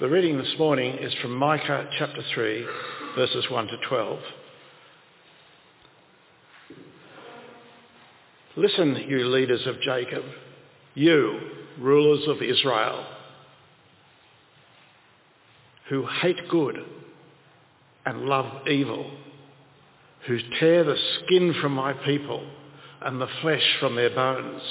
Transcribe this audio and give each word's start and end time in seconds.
The 0.00 0.08
reading 0.08 0.38
this 0.38 0.54
morning 0.58 0.96
is 0.96 1.12
from 1.20 1.34
Micah 1.34 1.86
chapter 1.98 2.22
3, 2.32 2.66
verses 3.16 3.44
1 3.50 3.66
to 3.66 3.76
12. 3.86 4.18
Listen, 8.56 9.04
you 9.06 9.28
leaders 9.28 9.66
of 9.66 9.78
Jacob, 9.82 10.24
you 10.94 11.38
rulers 11.78 12.26
of 12.28 12.40
Israel, 12.40 13.04
who 15.90 16.06
hate 16.06 16.48
good 16.48 16.82
and 18.06 18.22
love 18.22 18.66
evil, 18.68 19.04
who 20.26 20.38
tear 20.58 20.82
the 20.82 20.96
skin 21.18 21.54
from 21.60 21.72
my 21.72 21.92
people 21.92 22.42
and 23.02 23.20
the 23.20 23.28
flesh 23.42 23.76
from 23.78 23.96
their 23.96 24.14
bones, 24.14 24.62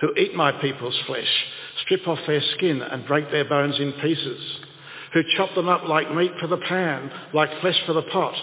who 0.00 0.14
eat 0.14 0.34
my 0.34 0.50
people's 0.50 0.98
flesh, 1.06 1.44
strip 1.84 2.06
off 2.06 2.18
their 2.26 2.42
skin 2.56 2.82
and 2.82 3.06
break 3.06 3.30
their 3.30 3.48
bones 3.48 3.78
in 3.78 3.92
pieces, 3.92 4.58
who 5.12 5.22
chop 5.36 5.54
them 5.54 5.68
up 5.68 5.88
like 5.88 6.14
meat 6.14 6.32
for 6.40 6.46
the 6.46 6.56
pan, 6.56 7.10
like 7.32 7.60
flesh 7.60 7.80
for 7.86 7.92
the 7.92 8.02
pot. 8.02 8.34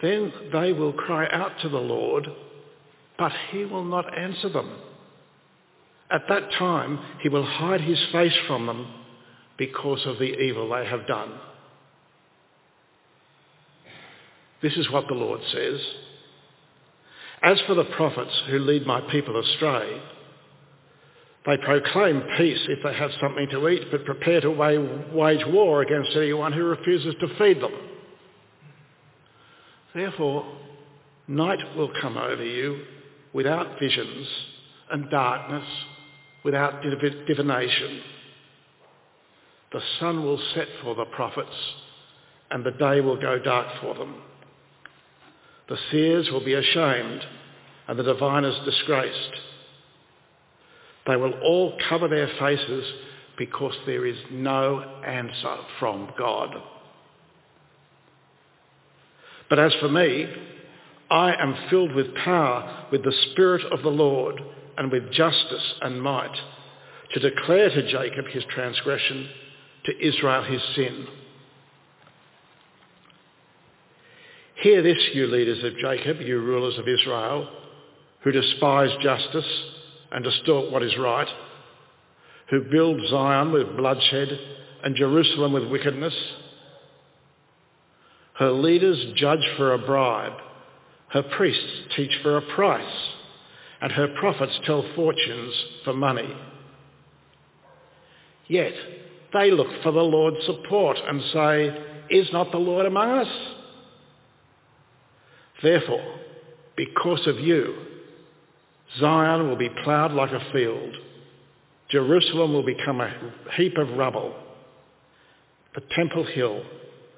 Then 0.00 0.32
they 0.52 0.72
will 0.72 0.92
cry 0.92 1.28
out 1.30 1.52
to 1.62 1.68
the 1.68 1.78
Lord, 1.78 2.28
but 3.18 3.32
he 3.50 3.64
will 3.64 3.84
not 3.84 4.16
answer 4.16 4.48
them. 4.48 4.70
At 6.10 6.22
that 6.28 6.52
time 6.52 6.98
he 7.20 7.28
will 7.28 7.44
hide 7.44 7.80
his 7.80 7.98
face 8.12 8.36
from 8.46 8.66
them 8.66 8.86
because 9.58 10.06
of 10.06 10.18
the 10.18 10.38
evil 10.40 10.70
they 10.70 10.86
have 10.86 11.06
done. 11.06 11.32
This 14.62 14.76
is 14.76 14.90
what 14.90 15.06
the 15.08 15.14
Lord 15.14 15.40
says. 15.52 15.80
As 17.42 17.60
for 17.66 17.74
the 17.74 17.84
prophets 17.84 18.32
who 18.48 18.58
lead 18.58 18.86
my 18.86 19.00
people 19.12 19.38
astray, 19.38 20.02
they 21.46 21.56
proclaim 21.56 22.22
peace 22.36 22.60
if 22.68 22.82
they 22.82 22.94
have 22.94 23.10
something 23.20 23.48
to 23.50 23.68
eat, 23.68 23.90
but 23.90 24.04
prepare 24.04 24.40
to 24.40 24.50
wage 24.50 25.46
war 25.46 25.82
against 25.82 26.16
anyone 26.16 26.52
who 26.52 26.64
refuses 26.64 27.14
to 27.20 27.28
feed 27.38 27.60
them. 27.62 27.72
Therefore, 29.94 30.44
night 31.26 31.76
will 31.76 31.90
come 32.00 32.16
over 32.16 32.44
you 32.44 32.84
without 33.32 33.78
visions 33.78 34.26
and 34.90 35.10
darkness 35.10 35.66
without 36.44 36.82
divination. 36.82 38.00
The 39.72 39.82
sun 40.00 40.22
will 40.22 40.40
set 40.54 40.68
for 40.82 40.94
the 40.94 41.04
prophets 41.04 41.56
and 42.50 42.64
the 42.64 42.70
day 42.72 43.00
will 43.00 43.20
go 43.20 43.38
dark 43.38 43.80
for 43.80 43.94
them. 43.94 44.14
The 45.68 45.78
seers 45.90 46.30
will 46.30 46.44
be 46.44 46.54
ashamed 46.54 47.24
and 47.86 47.98
the 47.98 48.02
diviners 48.02 48.58
disgraced. 48.64 49.32
They 51.06 51.16
will 51.16 51.32
all 51.42 51.78
cover 51.88 52.08
their 52.08 52.28
faces 52.38 52.84
because 53.38 53.74
there 53.86 54.04
is 54.04 54.18
no 54.30 54.80
answer 55.06 55.56
from 55.78 56.12
God. 56.18 56.54
But 59.48 59.58
as 59.58 59.72
for 59.80 59.88
me, 59.88 60.26
I 61.10 61.34
am 61.40 61.56
filled 61.70 61.94
with 61.94 62.14
power, 62.14 62.86
with 62.92 63.02
the 63.02 63.14
Spirit 63.30 63.64
of 63.72 63.82
the 63.82 63.88
Lord, 63.88 64.42
and 64.76 64.92
with 64.92 65.10
justice 65.10 65.74
and 65.80 66.02
might, 66.02 66.36
to 67.14 67.20
declare 67.20 67.70
to 67.70 67.90
Jacob 67.90 68.26
his 68.26 68.44
transgression, 68.50 69.28
to 69.86 70.06
Israel 70.06 70.42
his 70.42 70.60
sin. 70.74 71.06
Hear 74.60 74.82
this, 74.82 74.98
you 75.14 75.28
leaders 75.28 75.62
of 75.62 75.76
Jacob, 75.78 76.20
you 76.20 76.40
rulers 76.40 76.78
of 76.78 76.88
Israel, 76.88 77.48
who 78.22 78.32
despise 78.32 78.90
justice 79.00 79.46
and 80.10 80.24
distort 80.24 80.72
what 80.72 80.82
is 80.82 80.96
right, 80.98 81.28
who 82.50 82.62
build 82.64 83.00
Zion 83.08 83.52
with 83.52 83.76
bloodshed 83.76 84.28
and 84.82 84.96
Jerusalem 84.96 85.52
with 85.52 85.70
wickedness. 85.70 86.14
Her 88.34 88.50
leaders 88.50 88.98
judge 89.14 89.46
for 89.56 89.74
a 89.74 89.78
bribe, 89.78 90.40
her 91.10 91.22
priests 91.22 91.94
teach 91.94 92.12
for 92.24 92.36
a 92.36 92.54
price, 92.56 93.08
and 93.80 93.92
her 93.92 94.08
prophets 94.18 94.58
tell 94.64 94.84
fortunes 94.96 95.54
for 95.84 95.92
money. 95.92 96.34
Yet 98.48 98.72
they 99.32 99.52
look 99.52 99.68
for 99.84 99.92
the 99.92 100.00
Lord's 100.00 100.44
support 100.46 100.96
and 101.06 101.22
say, 101.32 101.84
is 102.10 102.26
not 102.32 102.50
the 102.50 102.58
Lord 102.58 102.86
among 102.86 103.10
us? 103.10 103.28
Therefore, 105.62 106.18
because 106.76 107.26
of 107.26 107.40
you, 107.40 107.74
Zion 109.00 109.48
will 109.48 109.56
be 109.56 109.70
ploughed 109.84 110.12
like 110.12 110.30
a 110.30 110.52
field. 110.52 110.94
Jerusalem 111.90 112.52
will 112.52 112.64
become 112.64 113.00
a 113.00 113.12
heap 113.56 113.76
of 113.76 113.90
rubble. 113.96 114.34
The 115.74 115.82
Temple 115.94 116.24
Hill, 116.24 116.62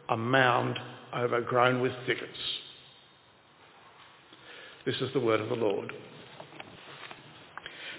a 0.08 0.16
mound 0.16 0.78
overgrown 1.14 1.80
with 1.80 1.92
thickets. 2.06 2.28
This 4.86 4.96
is 4.96 5.12
the 5.12 5.20
word 5.20 5.40
of 5.40 5.48
the 5.48 5.54
Lord. 5.54 5.92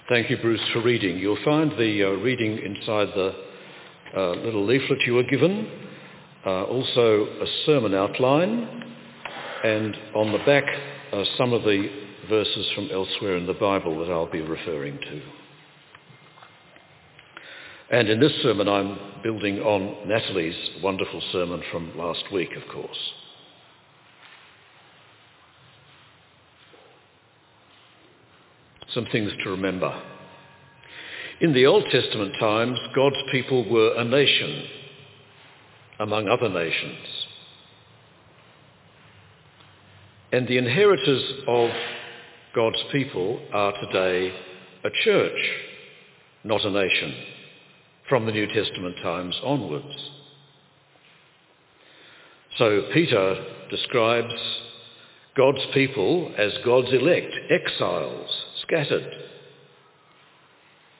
Thank 0.09 0.30
you, 0.30 0.38
Bruce, 0.38 0.62
for 0.74 0.81
reading. 0.81 1.19
You'll 1.19 1.44
find 1.46 1.72
the 1.72 2.03
uh, 2.03 2.09
reading 2.22 2.57
inside 2.57 3.09
the 3.16 3.35
uh, 4.18 4.31
little 4.31 4.66
leaflet 4.66 5.00
you 5.06 5.13
were 5.13 5.24
given, 5.24 5.69
uh, 6.46 6.63
also 6.63 7.28
a 7.41 7.46
sermon 7.66 7.94
outline, 7.94 8.91
and 9.63 9.95
on 10.16 10.31
the 10.31 10.39
back 10.39 10.66
are 11.13 11.25
some 11.38 11.53
of 11.53 11.63
the 11.63 11.88
verses 12.29 12.67
from 12.73 12.89
elsewhere 12.91 13.38
in 13.38 13.45
the 13.45 13.53
Bible 13.53 13.99
that 13.99 14.11
I'll 14.11 14.31
be 14.31 14.41
referring 14.41 14.97
to. 14.97 15.22
And 17.91 18.09
in 18.09 18.19
this 18.19 18.31
sermon 18.41 18.67
I'm 18.67 18.97
building 19.21 19.59
on 19.59 20.07
Natalie's 20.07 20.55
wonderful 20.81 21.21
sermon 21.31 21.61
from 21.71 21.97
last 21.97 22.23
week, 22.31 22.50
of 22.55 22.73
course. 22.73 22.97
Some 28.94 29.05
things 29.11 29.31
to 29.44 29.51
remember. 29.51 30.01
In 31.39 31.53
the 31.53 31.66
Old 31.66 31.85
Testament 31.91 32.33
times, 32.39 32.77
God's 32.95 33.21
people 33.31 33.69
were 33.69 33.94
a 33.95 34.05
nation 34.05 34.63
among 36.00 36.27
other 36.27 36.50
nations. 36.50 36.97
And 40.31 40.47
the 40.47 40.58
inheritors 40.58 41.24
of 41.47 41.69
God's 42.56 42.81
people 42.92 43.40
are 43.53 43.74
today 43.74 44.34
a 44.84 44.90
church, 45.03 45.52
not 46.44 46.64
a 46.64 46.72
nation, 46.72 47.16
from 48.08 48.25
the 48.25 48.31
New 48.31 48.47
Testament 48.47 48.96
times 49.03 49.40
onwards. 49.44 50.09
So 52.58 52.90
Peter 52.94 53.46
describes 53.69 54.34
God's 55.36 55.66
people 55.74 56.34
as 56.38 56.52
God's 56.66 56.92
elect, 56.94 57.34
exiles, 57.50 58.30
scattered. 58.62 59.08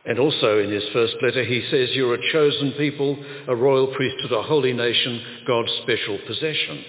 And 0.06 0.20
also 0.20 0.60
in 0.60 0.72
his 0.72 0.84
first 0.94 1.16
letter 1.22 1.44
he 1.44 1.66
says, 1.70 1.90
you're 1.94 2.16
a 2.16 2.32
chosen 2.32 2.74
people, 2.78 3.18
a 3.48 3.56
royal 3.56 3.94
priesthood, 3.94 4.32
a 4.32 4.42
holy 4.42 4.74
nation, 4.74 5.22
God's 5.46 5.72
special 5.84 6.18
possession. 6.26 6.84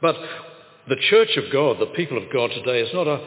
But 0.00 0.16
the 0.88 0.96
church 1.10 1.36
of 1.36 1.52
God, 1.52 1.76
the 1.78 1.94
people 1.94 2.16
of 2.18 2.32
God 2.32 2.50
today, 2.50 2.80
is 2.80 2.92
not 2.92 3.06
a 3.06 3.24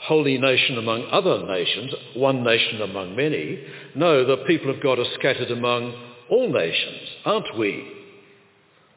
holy 0.00 0.38
nation 0.38 0.78
among 0.78 1.06
other 1.10 1.46
nations, 1.46 1.92
one 2.14 2.42
nation 2.42 2.82
among 2.82 3.16
many. 3.16 3.62
No, 3.94 4.24
the 4.24 4.44
people 4.46 4.70
of 4.70 4.82
God 4.82 4.98
are 4.98 5.14
scattered 5.18 5.50
among 5.50 5.94
all 6.30 6.52
nations, 6.52 7.08
aren't 7.24 7.58
we? 7.58 7.92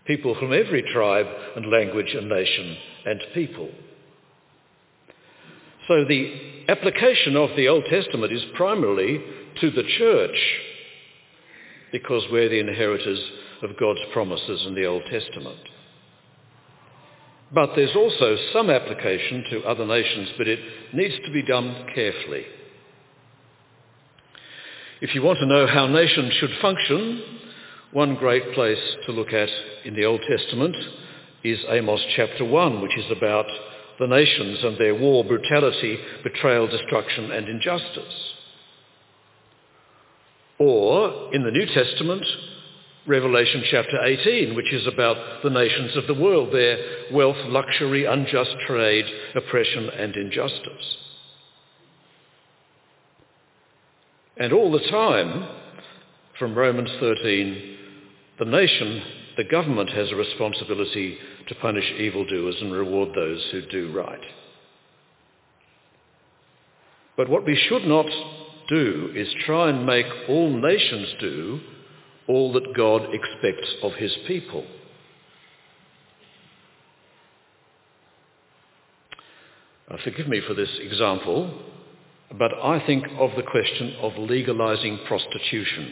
People 0.06 0.36
from 0.40 0.54
every 0.54 0.84
tribe 0.94 1.28
and 1.56 1.70
language 1.70 2.14
and 2.14 2.30
nation 2.30 2.78
and 3.06 3.22
people. 3.34 3.70
So 5.88 6.06
the 6.06 6.66
application 6.68 7.36
of 7.36 7.50
the 7.56 7.68
Old 7.68 7.86
Testament 7.86 8.32
is 8.32 8.44
primarily 8.56 9.24
to 9.62 9.72
the 9.72 9.84
church 9.98 10.38
because 11.92 12.24
we're 12.32 12.50
the 12.50 12.60
inheritors 12.60 13.20
of 13.64 13.78
God's 13.80 14.00
promises 14.14 14.66
in 14.68 14.76
the 14.76 14.86
Old 14.86 15.04
Testament. 15.10 15.60
But 17.54 17.72
there's 17.76 17.96
also 17.96 18.38
some 18.54 18.70
application 18.70 19.44
to 19.52 19.64
other 19.64 19.86
nations, 19.86 20.30
but 20.38 20.48
it 20.48 20.60
needs 20.94 21.16
to 21.26 21.32
be 21.32 21.42
done 21.42 21.88
carefully. 21.96 22.46
If 25.02 25.16
you 25.16 25.24
want 25.24 25.40
to 25.40 25.46
know 25.46 25.66
how 25.66 25.88
nations 25.88 26.34
should 26.34 26.52
function, 26.62 27.24
one 27.92 28.16
great 28.16 28.54
place 28.54 28.98
to 29.06 29.12
look 29.12 29.34
at 29.34 29.50
in 29.86 29.96
the 29.96 30.06
Old 30.06 30.22
Testament 30.30 30.76
is 31.44 31.60
Amos 31.70 32.02
chapter 32.16 32.46
1, 32.46 32.82
which 32.82 32.98
is 32.98 33.10
about 33.10 33.46
the 34.00 34.08
nations 34.08 34.60
and 34.64 34.78
their 34.78 34.96
war, 34.96 35.24
brutality, 35.24 35.98
betrayal, 36.24 36.68
destruction 36.68 37.32
and 37.32 37.48
injustice. 37.48 38.34
Or 40.60 41.34
in 41.34 41.44
the 41.44 41.52
New 41.52 41.66
Testament, 41.66 42.26
Revelation 43.08 43.64
chapter 43.72 44.04
18, 44.04 44.56
which 44.56 44.72
is 44.74 44.86
about 44.86 45.42
the 45.44 45.50
nations 45.50 45.96
of 45.96 46.06
the 46.08 46.22
world, 46.22 46.54
their 46.54 46.78
wealth, 47.12 47.38
luxury, 47.48 48.06
unjust 48.06 48.56
trade, 48.68 49.06
oppression 49.36 49.90
and 49.90 50.16
injustice. 50.16 50.98
And 54.38 54.54
all 54.54 54.72
the 54.72 54.88
time, 54.90 55.48
from 56.38 56.56
Romans 56.56 56.90
13, 57.00 57.78
the 58.40 58.46
nation, 58.46 59.02
the 59.38 59.44
government 59.44 59.90
has 59.90 60.12
a 60.12 60.16
responsibility 60.16 61.18
to 61.48 61.56
punish 61.56 61.92
evildoers 61.98 62.56
and 62.62 62.72
reward 62.72 63.10
those 63.14 63.46
who 63.52 63.66
do 63.66 63.92
right. 63.92 64.22
But 67.18 67.30
what 67.30 67.46
we 67.46 67.56
should 67.68 67.84
not 67.84 68.06
do 68.70 69.12
is 69.16 69.28
try 69.46 69.70
and 69.70 69.86
make 69.86 70.06
all 70.30 70.50
nations 70.50 71.10
do 71.20 71.60
all 72.30 72.54
that 72.54 72.76
God 72.76 73.08
expects 73.12 73.68
of 73.82 73.94
his 73.94 74.16
people. 74.28 74.64
Uh, 79.90 79.98
forgive 80.04 80.28
me 80.28 80.40
for 80.48 80.54
this 80.54 80.70
example, 80.80 81.52
but 82.38 82.54
I 82.54 82.86
think 82.86 83.06
of 83.18 83.32
the 83.36 83.42
question 83.42 83.96
of 84.02 84.14
legalising 84.14 85.08
prostitution. 85.08 85.92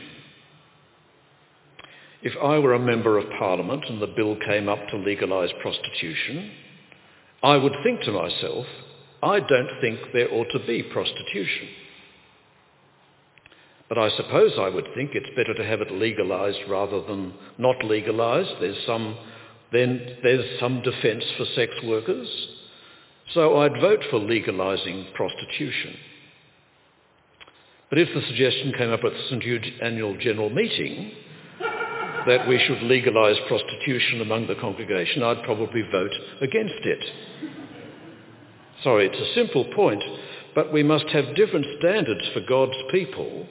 If 2.22 2.34
I 2.42 2.60
were 2.60 2.76
a 2.76 2.80
member 2.80 3.18
of 3.18 3.26
parliament 3.40 3.86
and 3.90 4.00
the 4.00 4.14
bill 4.16 4.38
came 4.46 4.70
up 4.70 4.80
to 4.90 4.98
legalise 4.98 5.52
prostitution, 5.62 6.52
I 7.42 7.58
would 7.58 7.74
think 7.84 8.02
to 8.02 8.12
myself, 8.12 8.68
I 9.24 9.40
don't 9.40 9.82
think 9.82 10.00
there 10.14 10.32
ought 10.32 10.52
to 10.52 10.60
be 10.68 10.84
prostitution. 10.84 11.70
But 13.90 13.98
I 13.98 14.10
suppose 14.18 14.52
I 14.60 14.70
would 14.70 14.88
think 14.96 15.12
it's 15.14 15.36
better 15.36 15.54
to 15.54 15.66
have 15.66 15.82
it 15.82 15.92
legalised 15.92 16.60
rather 16.70 17.02
than 17.02 17.34
not 17.58 17.84
legalised. 17.84 18.52
There's 18.60 18.86
some, 18.86 19.18
then 19.72 20.18
there's 20.24 20.60
some 20.60 20.82
defence 20.82 21.24
for 21.38 21.46
sex 21.56 21.74
workers. 21.84 22.28
So 23.34 23.58
I'd 23.58 23.80
vote 23.80 24.04
for 24.10 24.20
legalising 24.20 25.14
prostitution. 25.14 25.96
But 27.90 28.00
if 28.00 28.10
the 28.14 28.22
suggestion 28.28 28.74
came 28.78 28.92
up 28.92 29.04
at 29.06 29.14
the 29.14 29.24
St 29.30 29.42
Jude's 29.42 29.68
annual 29.82 30.18
general 30.18 30.50
meeting 30.50 31.12
that 32.28 32.46
we 32.46 32.60
should 32.68 32.84
legalise 32.84 33.38
prostitution 33.48 34.20
among 34.20 34.48
the 34.48 34.56
congregation, 34.56 35.24
I'd 35.24 35.44
probably 35.44 35.84
vote 35.90 36.12
against 36.42 36.84
it. 36.84 37.04
Sorry, 38.84 39.08
it's 39.08 39.32
a 39.32 39.34
simple 39.34 39.64
point, 39.74 40.04
but 40.54 40.74
we 40.74 40.84
must 40.84 41.08
have 41.08 41.36
different 41.38 41.66
standards 41.80 42.28
for 42.34 42.42
God's 42.42 42.76
people 42.92 43.48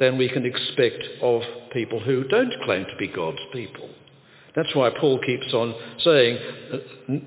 than 0.00 0.18
we 0.18 0.28
can 0.28 0.44
expect 0.44 1.02
of 1.22 1.42
people 1.72 2.00
who 2.00 2.24
don't 2.24 2.52
claim 2.64 2.84
to 2.84 2.96
be 2.98 3.08
God's 3.08 3.38
people. 3.52 3.88
That's 4.56 4.74
why 4.74 4.90
Paul 4.90 5.20
keeps 5.24 5.52
on 5.52 5.74
saying, 5.98 6.38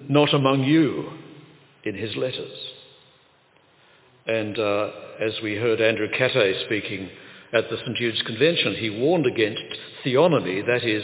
not 0.09 0.33
among 0.33 0.63
you 0.63 1.11
in 1.83 1.95
his 1.95 2.15
letters. 2.15 2.57
And 4.25 4.57
uh, 4.59 4.89
as 5.21 5.33
we 5.41 5.55
heard 5.55 5.81
Andrew 5.81 6.07
Katay 6.09 6.65
speaking 6.65 7.09
at 7.53 7.69
the 7.69 7.77
St 7.77 7.97
Jude's 7.97 8.21
Convention, 8.23 8.75
he 8.75 8.89
warned 8.89 9.25
against 9.25 9.63
theonomy, 10.05 10.65
that 10.65 10.83
is, 10.83 11.03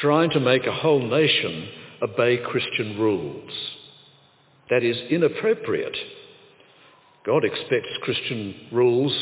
trying 0.00 0.30
to 0.30 0.40
make 0.40 0.66
a 0.66 0.72
whole 0.72 1.02
nation 1.02 1.68
obey 2.02 2.38
Christian 2.38 2.98
rules. 2.98 3.50
That 4.70 4.84
is 4.84 4.96
inappropriate. 5.10 5.96
God 7.24 7.44
expects 7.44 7.88
Christian 8.02 8.68
rules 8.72 9.12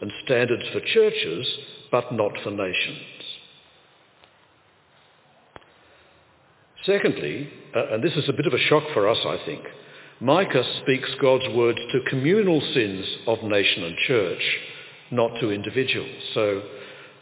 and 0.00 0.12
standards 0.24 0.62
for 0.72 0.80
churches, 0.80 1.46
but 1.90 2.12
not 2.12 2.32
for 2.42 2.50
nations. 2.50 3.02
Secondly, 6.84 7.50
uh, 7.74 7.94
and 7.94 8.02
this 8.02 8.14
is 8.14 8.28
a 8.28 8.32
bit 8.32 8.46
of 8.46 8.54
a 8.54 8.58
shock 8.58 8.84
for 8.94 9.08
us, 9.08 9.18
I 9.26 9.38
think, 9.44 9.64
Micah 10.20 10.64
speaks 10.82 11.08
God's 11.20 11.48
words 11.54 11.78
to 11.92 12.10
communal 12.10 12.60
sins 12.74 13.06
of 13.26 13.42
nation 13.42 13.84
and 13.84 13.96
church, 14.06 14.58
not 15.10 15.30
to 15.40 15.50
individuals. 15.50 16.22
So 16.34 16.62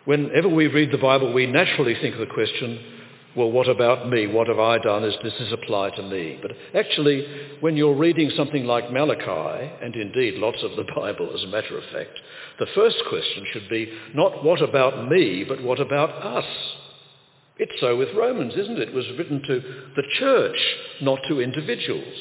whenever 0.05 0.49
we 0.49 0.67
read 0.69 0.93
the 0.93 0.99
Bible, 0.99 1.33
we 1.33 1.47
naturally 1.47 1.95
think 2.01 2.15
of 2.15 2.21
the 2.21 2.33
question, 2.33 2.96
well, 3.37 3.51
what 3.51 3.69
about 3.69 4.09
me? 4.09 4.27
What 4.27 4.49
have 4.49 4.59
I 4.59 4.79
done? 4.79 5.03
Does 5.03 5.15
this 5.23 5.53
apply 5.53 5.91
to 5.91 6.03
me? 6.03 6.39
But 6.41 6.53
actually, 6.75 7.27
when 7.61 7.77
you're 7.77 7.95
reading 7.95 8.31
something 8.37 8.65
like 8.65 8.91
Malachi, 8.91 9.73
and 9.83 9.95
indeed 9.95 10.35
lots 10.37 10.63
of 10.63 10.75
the 10.77 10.91
Bible 10.97 11.31
as 11.35 11.45
a 11.45 11.49
matter 11.49 11.77
of 11.77 11.85
fact, 11.93 12.19
the 12.59 12.67
first 12.75 12.97
question 13.09 13.45
should 13.53 13.69
be 13.69 13.93
not 14.15 14.43
what 14.43 14.63
about 14.63 15.11
me, 15.11 15.45
but 15.47 15.63
what 15.63 15.81
about 15.81 16.11
us? 16.11 16.47
It's 17.59 17.79
so 17.81 17.97
with 17.97 18.15
Romans, 18.15 18.55
isn't 18.55 18.79
it? 18.79 18.89
It 18.89 18.95
was 18.95 19.07
written 19.19 19.43
to 19.43 19.61
the 19.97 20.03
church, 20.19 20.59
not 21.03 21.19
to 21.29 21.41
individuals. 21.41 22.17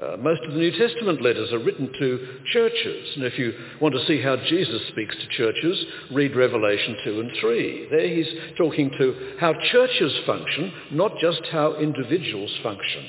Uh, 0.00 0.16
most 0.18 0.42
of 0.42 0.52
the 0.52 0.58
New 0.58 0.70
Testament 0.72 1.22
letters 1.22 1.52
are 1.52 1.58
written 1.58 1.90
to 1.98 2.28
churches. 2.52 3.12
And 3.16 3.24
if 3.24 3.38
you 3.38 3.54
want 3.80 3.94
to 3.94 4.06
see 4.06 4.20
how 4.20 4.36
Jesus 4.36 4.82
speaks 4.88 5.14
to 5.16 5.28
churches, 5.28 5.84
read 6.12 6.36
Revelation 6.36 6.96
2 7.04 7.20
and 7.20 7.30
3. 7.40 7.88
There 7.90 8.08
he's 8.08 8.56
talking 8.58 8.90
to 8.98 9.36
how 9.40 9.54
churches 9.72 10.12
function, 10.26 10.72
not 10.92 11.12
just 11.18 11.40
how 11.50 11.76
individuals 11.76 12.54
function. 12.62 13.06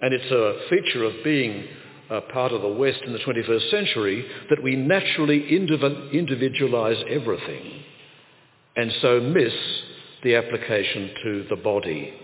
And 0.00 0.12
it's 0.12 0.30
a 0.30 0.68
feature 0.68 1.04
of 1.04 1.12
being 1.22 1.66
a 2.10 2.20
part 2.20 2.52
of 2.52 2.62
the 2.62 2.68
West 2.68 3.02
in 3.04 3.12
the 3.12 3.18
21st 3.18 3.70
century 3.70 4.26
that 4.50 4.62
we 4.62 4.74
naturally 4.74 5.48
individualize 5.48 7.02
everything 7.08 7.84
and 8.78 8.92
so 9.02 9.20
miss 9.20 9.52
the 10.22 10.36
application 10.36 11.10
to 11.24 11.46
the 11.50 11.56
body 11.56 12.14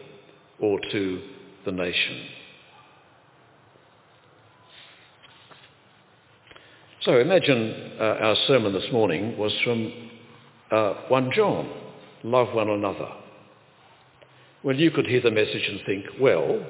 or 0.61 0.79
to 0.93 1.21
the 1.65 1.73
nation. 1.73 2.44
So 7.05 7.19
imagine 7.19 7.93
uh, 8.01 8.03
our 8.03 8.37
sermon 8.47 8.73
this 8.73 8.91
morning 8.91 9.37
was 9.37 9.53
from 9.63 9.93
uh, 10.71 10.95
1 11.09 11.33
John, 11.37 11.71
love 12.23 12.55
one 12.55 12.71
another. 12.71 13.09
Well, 14.63 14.75
you 14.75 14.91
could 14.91 15.07
hear 15.07 15.21
the 15.21 15.31
message 15.31 15.69
and 15.69 15.81
think, 15.85 16.07
well, 16.19 16.65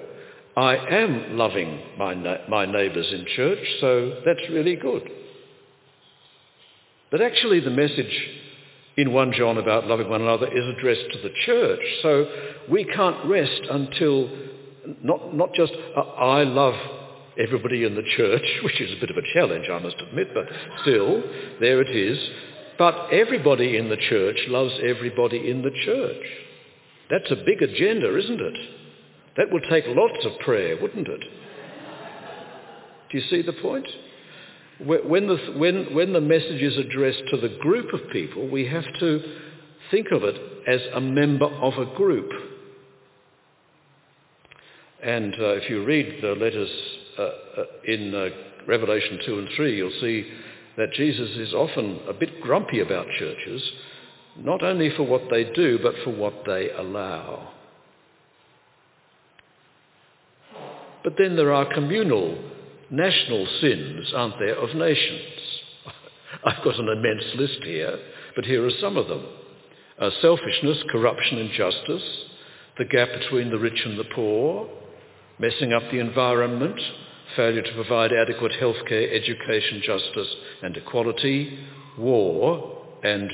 I 0.57 0.75
am 0.75 1.37
loving 1.37 1.81
my, 1.97 2.15
na- 2.15 2.49
my 2.49 2.67
neighbours 2.67 3.07
in 3.13 3.27
church, 3.37 3.61
so 3.81 4.23
that's 4.27 4.41
really 4.51 4.75
good. 4.75 5.09
But 7.13 7.21
actually 7.21 7.61
the 7.61 7.71
message 7.71 8.29
in 8.97 9.13
1 9.13 9.35
John 9.35 9.59
about 9.59 9.87
loving 9.87 10.09
one 10.09 10.23
another 10.23 10.49
is 10.49 10.65
addressed 10.77 11.13
to 11.13 11.23
the 11.23 11.35
church, 11.47 11.81
so 12.03 12.27
we 12.69 12.83
can't 12.83 13.25
rest 13.27 13.63
until 13.71 14.29
not, 15.01 15.33
not 15.33 15.55
just 15.55 15.73
uh, 15.97 16.01
I 16.01 16.43
love 16.43 16.75
everybody 17.39 17.85
in 17.85 17.95
the 17.95 18.03
church, 18.17 18.45
which 18.65 18.81
is 18.81 18.93
a 18.97 19.01
bit 19.01 19.11
of 19.11 19.17
a 19.17 19.33
challenge, 19.35 19.67
I 19.71 19.79
must 19.79 19.97
admit, 20.09 20.29
but 20.35 20.47
still, 20.83 21.23
there 21.61 21.81
it 21.81 21.91
is. 21.91 22.19
But 22.79 23.11
everybody 23.13 23.77
in 23.77 23.89
the 23.89 23.97
church 23.97 24.39
loves 24.49 24.75
everybody 24.83 25.49
in 25.49 25.63
the 25.63 25.71
church. 25.85 26.27
That's 27.11 27.31
a 27.31 27.45
big 27.45 27.63
agenda, 27.63 28.17
isn't 28.19 28.41
it? 28.41 28.59
That 29.37 29.53
would 29.53 29.65
take 29.71 29.85
lots 29.89 30.25
of 30.25 30.39
prayer, 30.41 30.77
wouldn't 30.81 31.07
it? 31.07 31.21
Do 33.11 33.19
you 33.19 33.25
see 33.29 33.43
the 33.43 33.53
point? 33.53 33.87
When 34.81 35.29
the, 35.29 35.37
when, 35.57 35.95
when 35.95 36.13
the 36.13 36.21
message 36.21 36.61
is 36.61 36.77
addressed 36.77 37.23
to 37.31 37.37
the 37.37 37.57
group 37.61 37.93
of 37.93 38.11
people, 38.11 38.49
we 38.49 38.67
have 38.67 38.85
to 39.01 39.21
think 39.91 40.09
of 40.11 40.25
it 40.25 40.37
as 40.67 40.81
a 40.95 41.01
member 41.01 41.47
of 41.47 41.75
a 41.79 41.95
group. 41.97 42.29
And 45.05 45.35
uh, 45.35 45.57
if 45.57 45.69
you 45.69 45.85
read 45.85 46.23
the 46.23 46.33
letters 46.33 46.71
uh, 47.19 47.23
uh, 47.23 47.65
in 47.87 48.15
uh, 48.15 48.29
Revelation 48.67 49.21
2 49.27 49.39
and 49.39 49.49
3, 49.55 49.77
you'll 49.77 50.01
see 50.01 50.27
that 50.79 50.93
Jesus 50.93 51.29
is 51.37 51.53
often 51.53 52.01
a 52.09 52.15
bit 52.15 52.41
grumpy 52.41 52.81
about 52.81 53.07
churches, 53.19 53.63
not 54.39 54.63
only 54.63 54.91
for 54.97 55.03
what 55.03 55.25
they 55.31 55.45
do, 55.53 55.79
but 55.83 55.95
for 56.05 56.11
what 56.11 56.45
they 56.47 56.71
allow. 56.71 57.53
But 61.05 61.17
then 61.19 61.37
there 61.37 61.53
are 61.53 61.73
communal, 61.73 62.43
national 62.91 63.47
sins, 63.61 64.11
aren't 64.17 64.39
there, 64.39 64.57
of 64.57 64.75
nations. 64.75 65.23
I've 66.45 66.65
got 66.65 66.81
an 66.81 66.89
immense 66.89 67.25
list 67.37 67.63
here, 67.63 67.99
but 68.35 68.47
here 68.47 68.65
are 68.65 68.81
some 68.81 68.97
of 68.97 69.09
them. 69.09 69.27
Uh, 70.01 70.09
selfishness, 70.23 70.83
corruption, 70.91 71.39
injustice, 71.39 72.25
the 72.79 72.87
gap 72.87 73.11
between 73.21 73.51
the 73.51 73.59
rich 73.59 73.81
and 73.85 73.99
the 73.99 74.05
poor, 74.15 74.67
messing 75.39 75.73
up 75.73 75.83
the 75.91 75.99
environment, 75.99 76.81
failure 77.37 77.63
to 77.63 77.73
provide 77.75 78.13
adequate 78.13 78.53
healthcare, 78.61 79.13
education, 79.13 79.83
justice 79.85 80.35
and 80.63 80.77
equality, 80.77 81.59
war 81.99 82.87
and 83.03 83.31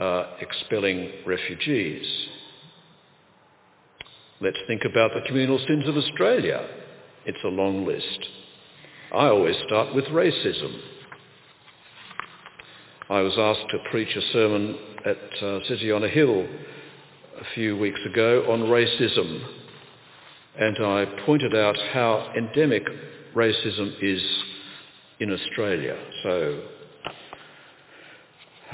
uh, 0.00 0.26
expelling 0.40 1.10
refugees. 1.26 2.06
Let's 4.40 4.58
think 4.66 4.82
about 4.84 5.12
the 5.14 5.26
communal 5.26 5.58
sins 5.66 5.88
of 5.88 5.96
Australia. 5.96 6.66
It's 7.26 7.38
a 7.44 7.48
long 7.48 7.86
list. 7.86 8.28
I 9.12 9.26
always 9.28 9.56
start 9.66 9.94
with 9.94 10.04
racism. 10.06 10.80
I 13.08 13.20
was 13.20 13.34
asked 13.38 13.70
to 13.70 13.90
preach 13.90 14.16
a 14.16 14.32
sermon 14.32 14.76
at 15.04 15.42
uh, 15.42 15.60
City 15.68 15.92
on 15.92 16.02
a 16.02 16.08
Hill 16.08 16.46
a 17.40 17.44
few 17.54 17.76
weeks 17.76 18.00
ago 18.10 18.50
on 18.50 18.60
racism 18.62 19.63
and 20.58 20.78
I 20.78 21.06
pointed 21.26 21.54
out 21.54 21.76
how 21.92 22.32
endemic 22.36 22.84
racism 23.34 23.92
is 24.00 24.22
in 25.20 25.32
Australia. 25.32 25.96
So 26.22 26.62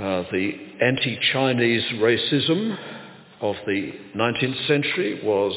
Uh, 0.00 0.24
the 0.32 0.52
anti-Chinese 0.80 1.84
racism 1.96 2.74
of 3.42 3.54
the 3.66 3.92
19th 4.16 4.66
century 4.66 5.20
was 5.22 5.52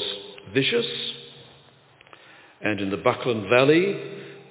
vicious. 0.53 0.85
And 2.61 2.81
in 2.81 2.89
the 2.89 2.97
Buckland 2.97 3.47
Valley, 3.49 3.95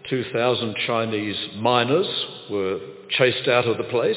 2,000 0.08 0.76
Chinese 0.86 1.36
miners 1.56 2.06
were 2.50 2.80
chased 3.10 3.48
out 3.48 3.66
of 3.66 3.76
the 3.76 3.84
place 3.84 4.16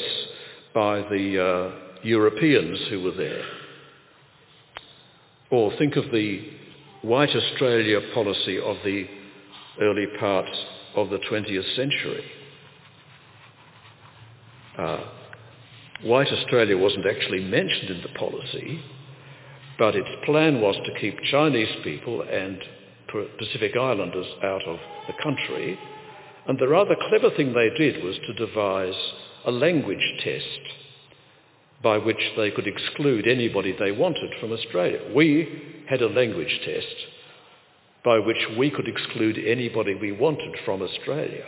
by 0.72 1.00
the 1.10 1.44
uh, 1.44 1.98
Europeans 2.02 2.78
who 2.88 3.02
were 3.02 3.14
there. 3.14 3.44
Or 5.50 5.76
think 5.76 5.96
of 5.96 6.10
the 6.10 6.42
white 7.06 7.30
Australia 7.30 8.00
policy 8.14 8.58
of 8.58 8.76
the 8.84 9.06
early 9.80 10.06
part 10.18 10.48
of 10.96 11.08
the 11.08 11.18
20th 11.18 11.76
century. 11.76 12.24
Uh, 14.76 15.04
white 16.02 16.26
Australia 16.26 16.76
wasn't 16.76 17.06
actually 17.06 17.44
mentioned 17.44 17.90
in 17.90 18.02
the 18.02 18.18
policy, 18.18 18.80
but 19.78 19.94
its 19.94 20.08
plan 20.24 20.60
was 20.60 20.74
to 20.84 21.00
keep 21.00 21.16
Chinese 21.30 21.72
people 21.84 22.22
and 22.22 22.58
Pacific 23.38 23.76
Islanders 23.76 24.26
out 24.42 24.62
of 24.66 24.78
the 25.06 25.14
country. 25.22 25.78
And 26.48 26.58
the 26.58 26.66
rather 26.66 26.96
clever 27.08 27.30
thing 27.36 27.52
they 27.52 27.70
did 27.78 28.02
was 28.02 28.16
to 28.26 28.46
devise 28.46 29.12
a 29.44 29.52
language 29.52 30.02
test 30.24 30.85
by 31.86 31.98
which 31.98 32.32
they 32.36 32.50
could 32.50 32.66
exclude 32.66 33.28
anybody 33.28 33.72
they 33.78 33.92
wanted 33.92 34.28
from 34.40 34.50
Australia. 34.50 34.98
We 35.14 35.84
had 35.88 36.02
a 36.02 36.08
language 36.08 36.60
test 36.64 36.96
by 38.04 38.18
which 38.18 38.44
we 38.58 38.72
could 38.72 38.88
exclude 38.88 39.38
anybody 39.38 39.94
we 39.94 40.10
wanted 40.10 40.56
from 40.64 40.82
Australia. 40.82 41.44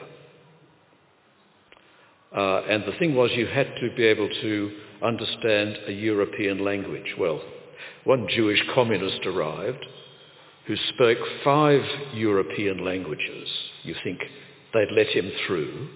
Uh, 2.33 2.61
and 2.71 2.85
the 2.85 2.97
thing 3.01 3.17
was 3.17 3.33
you 3.35 3.49
had 3.49 3.67
to 3.81 3.93
be 3.97 4.05
able 4.05 4.29
to 4.29 4.77
understand 5.03 5.77
a 5.89 5.93
European 5.93 6.65
language. 6.65 7.17
Well, 7.19 7.41
one 8.05 8.29
Jewish 8.29 8.63
communist 8.77 9.27
arrived 9.27 9.85
who 10.69 10.77
spoke 10.95 11.19
five 11.43 11.83
European 12.15 12.85
languages. 12.85 13.49
You 13.83 13.97
think 14.05 14.21
they'd 14.73 14.95
let 14.95 15.09
him 15.09 15.33
through. 15.49 15.89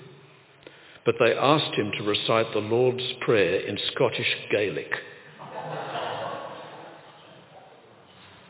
But 1.04 1.16
they 1.18 1.34
asked 1.34 1.74
him 1.74 1.90
to 1.98 2.04
recite 2.04 2.52
the 2.52 2.60
Lord's 2.60 3.04
Prayer 3.20 3.60
in 3.66 3.78
Scottish 3.92 4.36
Gaelic. 4.50 4.92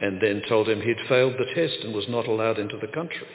and 0.03 0.21
then 0.21 0.43
told 0.49 0.69
him 0.69 0.81
he'd 0.81 0.99
failed 1.09 1.35
the 1.35 1.55
test 1.55 1.79
and 1.85 1.95
was 1.95 2.07
not 2.09 2.27
allowed 2.27 2.59
into 2.59 2.77
the 2.77 2.89
country. 2.89 3.29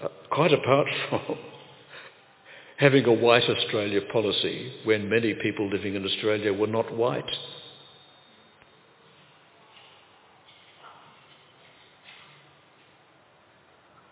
Uh, 0.00 0.08
quite 0.30 0.52
apart 0.52 0.86
from 1.10 1.36
having 2.76 3.04
a 3.06 3.12
white 3.12 3.42
Australia 3.42 4.00
policy 4.12 4.72
when 4.84 5.08
many 5.08 5.34
people 5.34 5.68
living 5.68 5.96
in 5.96 6.04
Australia 6.04 6.52
were 6.52 6.68
not 6.68 6.94
white. 6.94 7.28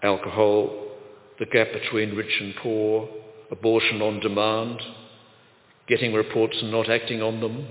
Alcohol, 0.02 0.82
the 1.39 1.47
gap 1.47 1.69
between 1.73 2.17
rich 2.17 2.41
and 2.41 2.55
poor, 2.57 3.09
abortion 3.51 4.01
on 4.03 4.21
demand, 4.21 4.81
getting 5.89 6.12
reports 6.12 6.57
and 6.61 6.71
not 6.71 6.89
acting 6.89 7.23
on 7.23 7.41
them, 7.41 7.67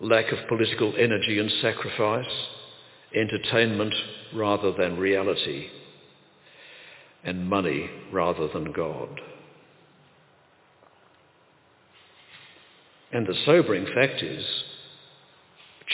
lack 0.00 0.30
of 0.32 0.48
political 0.48 0.94
energy 0.98 1.38
and 1.38 1.50
sacrifice, 1.60 2.26
entertainment 3.14 3.94
rather 4.34 4.72
than 4.72 4.98
reality, 4.98 5.68
and 7.24 7.48
money 7.48 7.90
rather 8.12 8.48
than 8.48 8.72
God. 8.72 9.20
And 13.12 13.26
the 13.26 13.34
sobering 13.46 13.86
fact 13.94 14.22
is, 14.22 14.44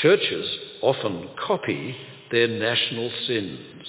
churches 0.03 0.59
often 0.83 1.29
copy 1.47 1.97
their 2.31 2.49
national 2.49 3.11
sins. 3.27 3.87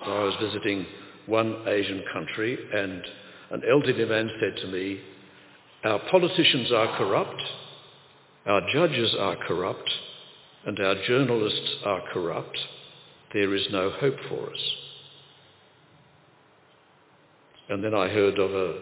I 0.00 0.22
was 0.22 0.34
visiting 0.40 0.86
one 1.26 1.66
Asian 1.66 2.02
country 2.12 2.58
and 2.74 3.02
an 3.50 3.62
elderly 3.70 4.04
man 4.04 4.30
said 4.40 4.56
to 4.62 4.68
me, 4.68 5.00
our 5.84 6.00
politicians 6.10 6.72
are 6.72 6.96
corrupt, 6.96 7.42
our 8.46 8.62
judges 8.72 9.14
are 9.18 9.36
corrupt 9.46 9.90
and 10.66 10.78
our 10.80 10.94
journalists 11.06 11.76
are 11.84 12.02
corrupt. 12.12 12.58
There 13.32 13.54
is 13.54 13.66
no 13.70 13.90
hope 13.90 14.16
for 14.28 14.50
us. 14.50 14.72
And 17.68 17.82
then 17.82 17.94
I 17.94 18.08
heard 18.08 18.38
of 18.38 18.50
a 18.52 18.78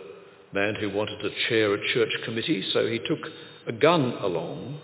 man 0.53 0.75
who 0.75 0.91
wanted 0.91 1.19
to 1.21 1.31
chair 1.49 1.73
a 1.73 1.95
church 1.95 2.11
committee, 2.25 2.65
so 2.73 2.87
he 2.87 2.99
took 2.99 3.19
a 3.67 3.73
gun 3.73 4.13
along 4.21 4.81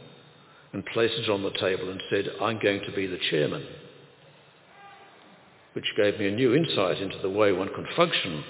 and 0.73 0.85
placed 0.87 1.15
it 1.15 1.31
on 1.31 1.43
the 1.43 1.51
table 1.51 1.91
and 1.91 2.01
said, 2.11 2.27
I'm 2.41 2.59
going 2.61 2.81
to 2.83 2.93
be 2.93 3.07
the 3.07 3.19
chairman, 3.31 3.67
which 5.79 5.95
gave 5.97 6.19
me 6.19 6.27
a 6.27 6.33
new 6.33 6.57
insight 6.57 6.99
into 7.01 7.17
the 7.23 7.31
way 7.31 7.53
one 7.53 7.73
can 7.73 7.87
function 7.95 8.43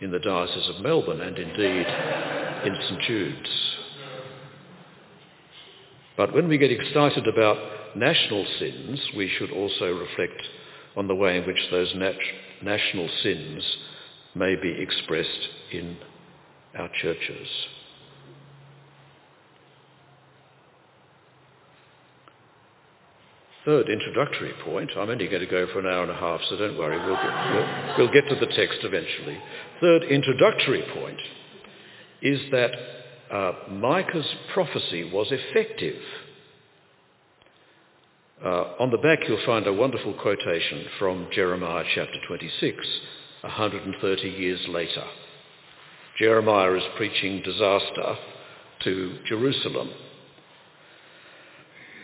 in 0.00 0.12
the 0.12 0.20
Diocese 0.20 0.68
of 0.68 0.84
Melbourne 0.84 1.20
and 1.20 1.36
indeed 1.36 1.84
in 2.64 2.80
St 2.80 3.00
Jude's. 3.02 3.76
But 6.16 6.32
when 6.32 6.46
we 6.46 6.58
get 6.58 6.70
excited 6.70 7.26
about 7.26 7.96
national 7.96 8.46
sins, 8.60 9.00
we 9.16 9.28
should 9.28 9.50
also 9.50 9.98
reflect 9.98 10.40
on 10.96 11.08
the 11.08 11.14
way 11.16 11.38
in 11.38 11.44
which 11.44 11.58
those 11.72 11.92
nat- 11.96 12.14
national 12.62 13.08
sins 13.20 13.64
may 14.36 14.54
be 14.54 14.70
expressed 14.80 15.48
in 15.72 15.96
our 16.78 16.88
churches. 17.02 17.48
Third 23.66 23.88
introductory 23.88 24.52
point, 24.64 24.92
I'm 24.96 25.10
only 25.10 25.26
going 25.26 25.40
to 25.40 25.46
go 25.50 25.66
for 25.72 25.80
an 25.80 25.86
hour 25.86 26.04
and 26.04 26.12
a 26.12 26.14
half, 26.14 26.40
so 26.48 26.56
don't 26.56 26.78
worry, 26.78 27.04
we'll 27.04 27.16
get, 27.16 27.52
we'll, 27.52 27.98
we'll 27.98 28.12
get 28.12 28.28
to 28.28 28.36
the 28.36 28.46
text 28.54 28.78
eventually. 28.84 29.36
Third 29.80 30.04
introductory 30.04 30.84
point 30.94 31.18
is 32.22 32.40
that 32.52 32.70
uh, 33.28 33.52
Micah's 33.72 34.32
prophecy 34.54 35.10
was 35.12 35.26
effective. 35.32 36.00
Uh, 38.40 38.74
on 38.78 38.92
the 38.92 38.98
back 38.98 39.18
you'll 39.26 39.44
find 39.44 39.66
a 39.66 39.72
wonderful 39.72 40.14
quotation 40.14 40.86
from 41.00 41.26
Jeremiah 41.32 41.84
chapter 41.92 42.20
26, 42.28 42.76
130 43.40 44.28
years 44.28 44.60
later. 44.68 45.04
Jeremiah 46.20 46.74
is 46.74 46.84
preaching 46.96 47.42
disaster 47.42 48.16
to 48.84 49.18
Jerusalem 49.26 49.90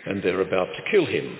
and 0.07 0.23
they're 0.25 0.40
about 0.40 0.66
to 0.66 0.90
kill 0.90 1.07
him. 1.07 1.38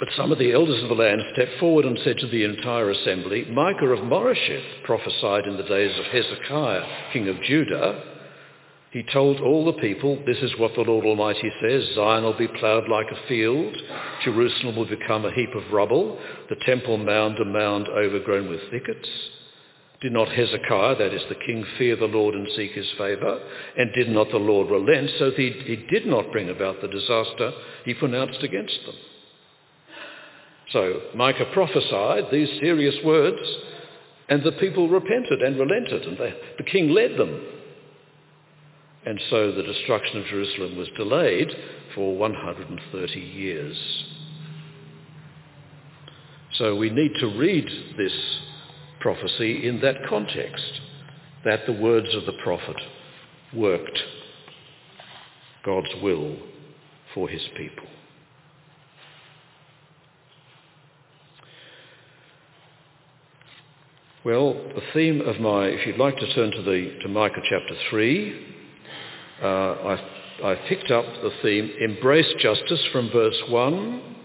But 0.00 0.08
some 0.16 0.32
of 0.32 0.38
the 0.38 0.52
elders 0.52 0.82
of 0.82 0.88
the 0.88 0.94
land 0.94 1.20
stepped 1.34 1.60
forward 1.60 1.84
and 1.84 1.98
said 2.02 2.16
to 2.18 2.26
the 2.26 2.42
entire 2.42 2.88
assembly, 2.90 3.44
Micah 3.50 3.92
of 3.92 4.00
Moresheth 4.00 4.82
prophesied 4.84 5.44
in 5.46 5.58
the 5.58 5.62
days 5.62 5.96
of 5.98 6.06
Hezekiah, 6.06 7.12
king 7.12 7.28
of 7.28 7.40
Judah, 7.42 8.02
he 8.92 9.04
told 9.04 9.40
all 9.40 9.66
the 9.66 9.80
people, 9.80 10.20
this 10.26 10.38
is 10.38 10.58
what 10.58 10.74
the 10.74 10.80
Lord 10.80 11.04
Almighty 11.04 11.52
says, 11.62 11.94
Zion 11.94 12.24
will 12.24 12.36
be 12.36 12.48
ploughed 12.48 12.88
like 12.88 13.06
a 13.10 13.28
field, 13.28 13.76
Jerusalem 14.24 14.74
will 14.74 14.86
become 14.86 15.26
a 15.26 15.32
heap 15.32 15.54
of 15.54 15.70
rubble, 15.70 16.18
the 16.48 16.56
temple 16.66 16.96
mound 16.96 17.38
a 17.38 17.44
mound 17.44 17.86
overgrown 17.88 18.48
with 18.48 18.68
thickets. 18.70 19.08
Did 20.00 20.12
not 20.12 20.28
Hezekiah, 20.32 20.96
that 20.96 21.14
is 21.14 21.22
the 21.28 21.36
king, 21.46 21.64
fear 21.76 21.94
the 21.94 22.06
Lord 22.06 22.34
and 22.34 22.48
seek 22.56 22.72
his 22.72 22.90
favour? 22.96 23.38
And 23.76 23.92
did 23.92 24.08
not 24.08 24.30
the 24.30 24.38
Lord 24.38 24.70
relent 24.70 25.10
so 25.18 25.26
that 25.26 25.38
he, 25.38 25.50
he 25.50 25.76
did 25.76 26.06
not 26.06 26.32
bring 26.32 26.48
about 26.48 26.80
the 26.80 26.88
disaster 26.88 27.52
he 27.84 27.92
pronounced 27.92 28.42
against 28.42 28.78
them? 28.86 28.94
So 30.72 31.00
Micah 31.14 31.46
prophesied 31.52 32.24
these 32.30 32.48
serious 32.60 32.94
words 33.04 33.40
and 34.28 34.42
the 34.42 34.52
people 34.52 34.88
repented 34.88 35.42
and 35.42 35.58
relented 35.58 36.02
and 36.02 36.16
they, 36.16 36.34
the 36.58 36.64
king 36.64 36.90
led 36.90 37.16
them 37.16 37.46
and 39.04 39.20
so 39.30 39.52
the 39.52 39.62
destruction 39.62 40.18
of 40.18 40.26
Jerusalem 40.26 40.76
was 40.76 40.88
delayed 40.96 41.50
for 41.94 42.16
130 42.16 43.20
years. 43.20 44.04
So 46.54 46.76
we 46.76 46.90
need 46.90 47.12
to 47.20 47.38
read 47.38 47.66
this 47.96 48.12
prophecy 49.00 49.66
in 49.66 49.80
that 49.80 49.96
context, 50.08 50.80
that 51.44 51.64
the 51.64 51.72
words 51.72 52.14
of 52.14 52.26
the 52.26 52.34
prophet 52.44 52.76
worked 53.54 53.98
God's 55.64 55.88
will 56.02 56.36
for 57.14 57.28
his 57.28 57.42
people. 57.56 57.86
Well, 64.22 64.52
the 64.52 64.82
theme 64.92 65.22
of 65.22 65.40
my, 65.40 65.68
if 65.68 65.86
you'd 65.86 65.96
like 65.96 66.18
to 66.18 66.34
turn 66.34 66.50
to, 66.50 66.62
the, 66.62 66.98
to 67.00 67.08
Micah 67.08 67.40
chapter 67.48 67.74
3, 67.88 68.46
uh, 69.42 69.46
I, 69.46 70.10
I 70.44 70.54
picked 70.68 70.90
up 70.90 71.06
the 71.22 71.32
theme, 71.40 71.70
embrace 71.80 72.30
justice 72.38 72.84
from 72.92 73.08
verse 73.10 73.42
1 73.48 74.16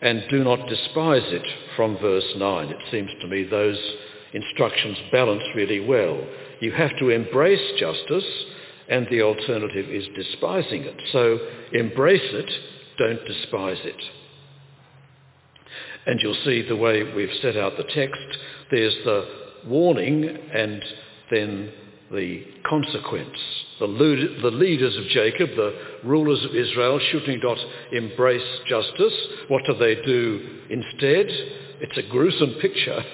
and 0.00 0.22
do 0.30 0.44
not 0.44 0.68
despise 0.68 1.24
it 1.24 1.44
from 1.74 1.98
verse 1.98 2.34
9. 2.36 2.68
It 2.68 2.76
seems 2.92 3.10
to 3.20 3.26
me 3.26 3.42
those 3.42 3.78
instructions 4.32 4.96
balance 5.10 5.42
really 5.56 5.80
well. 5.80 6.24
You 6.60 6.70
have 6.70 6.96
to 7.00 7.10
embrace 7.10 7.80
justice 7.80 8.44
and 8.88 9.08
the 9.10 9.22
alternative 9.22 9.88
is 9.90 10.06
despising 10.14 10.82
it. 10.82 11.02
So 11.10 11.40
embrace 11.72 12.20
it, 12.22 12.50
don't 12.96 13.26
despise 13.26 13.78
it. 13.82 14.02
And 16.06 16.20
you'll 16.20 16.38
see 16.44 16.62
the 16.62 16.76
way 16.76 17.02
we've 17.02 17.36
set 17.42 17.56
out 17.56 17.76
the 17.76 17.82
text, 17.92 18.38
there's 18.70 18.96
the 19.04 19.26
warning 19.66 20.24
and 20.24 20.84
then 21.30 21.72
the 22.10 22.44
consequence. 22.68 23.38
The, 23.78 23.86
leaders 23.86 24.96
of 24.96 25.04
Jacob, 25.08 25.50
the 25.50 25.74
rulers 26.04 26.44
of 26.44 26.54
Israel, 26.54 26.98
should 27.10 27.28
not 27.42 27.58
embrace 27.92 28.60
justice. 28.66 29.12
What 29.48 29.64
do 29.66 29.74
they 29.74 29.96
do 29.96 30.60
instead? 30.70 31.26
It's 31.80 31.98
a 31.98 32.10
gruesome 32.10 32.54
picture 32.60 33.04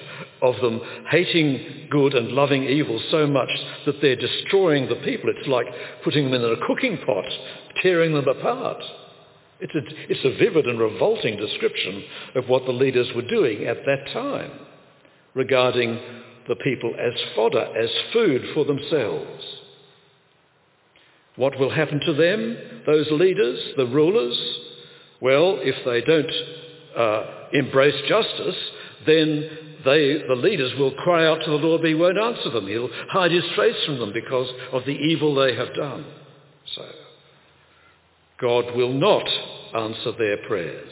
of 0.41 0.55
them 0.61 0.79
hating 1.09 1.87
good 1.89 2.13
and 2.13 2.29
loving 2.29 2.63
evil 2.63 3.01
so 3.11 3.27
much 3.27 3.49
that 3.85 4.01
they're 4.01 4.15
destroying 4.15 4.87
the 4.87 4.95
people. 4.95 5.29
It's 5.35 5.47
like 5.47 5.67
putting 6.03 6.25
them 6.31 6.33
in 6.33 6.49
a 6.49 6.67
cooking 6.67 6.97
pot, 7.05 7.25
tearing 7.81 8.13
them 8.13 8.27
apart. 8.27 8.81
It's 9.59 9.75
a, 9.75 10.11
it's 10.11 10.25
a 10.25 10.37
vivid 10.37 10.65
and 10.65 10.79
revolting 10.79 11.37
description 11.37 12.03
of 12.35 12.47
what 12.47 12.65
the 12.65 12.71
leaders 12.71 13.09
were 13.15 13.21
doing 13.21 13.65
at 13.65 13.85
that 13.85 14.13
time 14.13 14.51
regarding 15.33 15.99
the 16.47 16.55
people 16.57 16.93
as 16.99 17.13
fodder, 17.35 17.65
as 17.77 17.89
food 18.11 18.43
for 18.53 18.65
themselves. 18.65 19.43
What 21.35 21.57
will 21.57 21.71
happen 21.71 21.99
to 22.05 22.13
them, 22.13 22.57
those 22.85 23.07
leaders, 23.11 23.59
the 23.77 23.87
rulers? 23.87 24.37
Well, 25.21 25.57
if 25.61 25.75
they 25.85 26.01
don't 26.01 26.31
uh, 26.95 27.47
embrace 27.53 27.95
justice, 28.07 28.55
then 29.07 29.49
they, 29.83 30.21
the 30.27 30.35
leaders 30.35 30.73
will 30.77 30.91
cry 30.91 31.25
out 31.25 31.39
to 31.43 31.49
the 31.49 31.57
Lord, 31.57 31.81
but 31.81 31.87
he 31.87 31.95
won't 31.95 32.17
answer 32.17 32.49
them. 32.51 32.67
He'll 32.67 32.89
hide 33.09 33.31
his 33.31 33.43
face 33.55 33.75
from 33.85 33.99
them 33.99 34.13
because 34.13 34.49
of 34.71 34.85
the 34.85 34.91
evil 34.91 35.33
they 35.35 35.55
have 35.55 35.73
done. 35.73 36.05
So, 36.75 36.87
God 38.39 38.75
will 38.75 38.93
not 38.93 39.27
answer 39.75 40.11
their 40.17 40.37
prayers. 40.47 40.91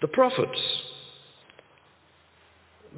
The 0.00 0.08
prophets 0.08 0.60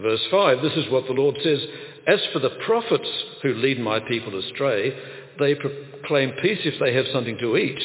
Verse 0.00 0.20
5, 0.30 0.62
this 0.62 0.74
is 0.74 0.90
what 0.90 1.06
the 1.06 1.12
Lord 1.12 1.36
says, 1.42 1.58
As 2.06 2.20
for 2.32 2.38
the 2.38 2.56
prophets 2.64 3.08
who 3.42 3.54
lead 3.54 3.80
my 3.80 3.98
people 4.00 4.38
astray, 4.38 4.96
they 5.38 5.54
proclaim 5.56 6.32
peace 6.40 6.60
if 6.64 6.78
they 6.80 6.94
have 6.94 7.06
something 7.12 7.36
to 7.38 7.56
eat, 7.56 7.80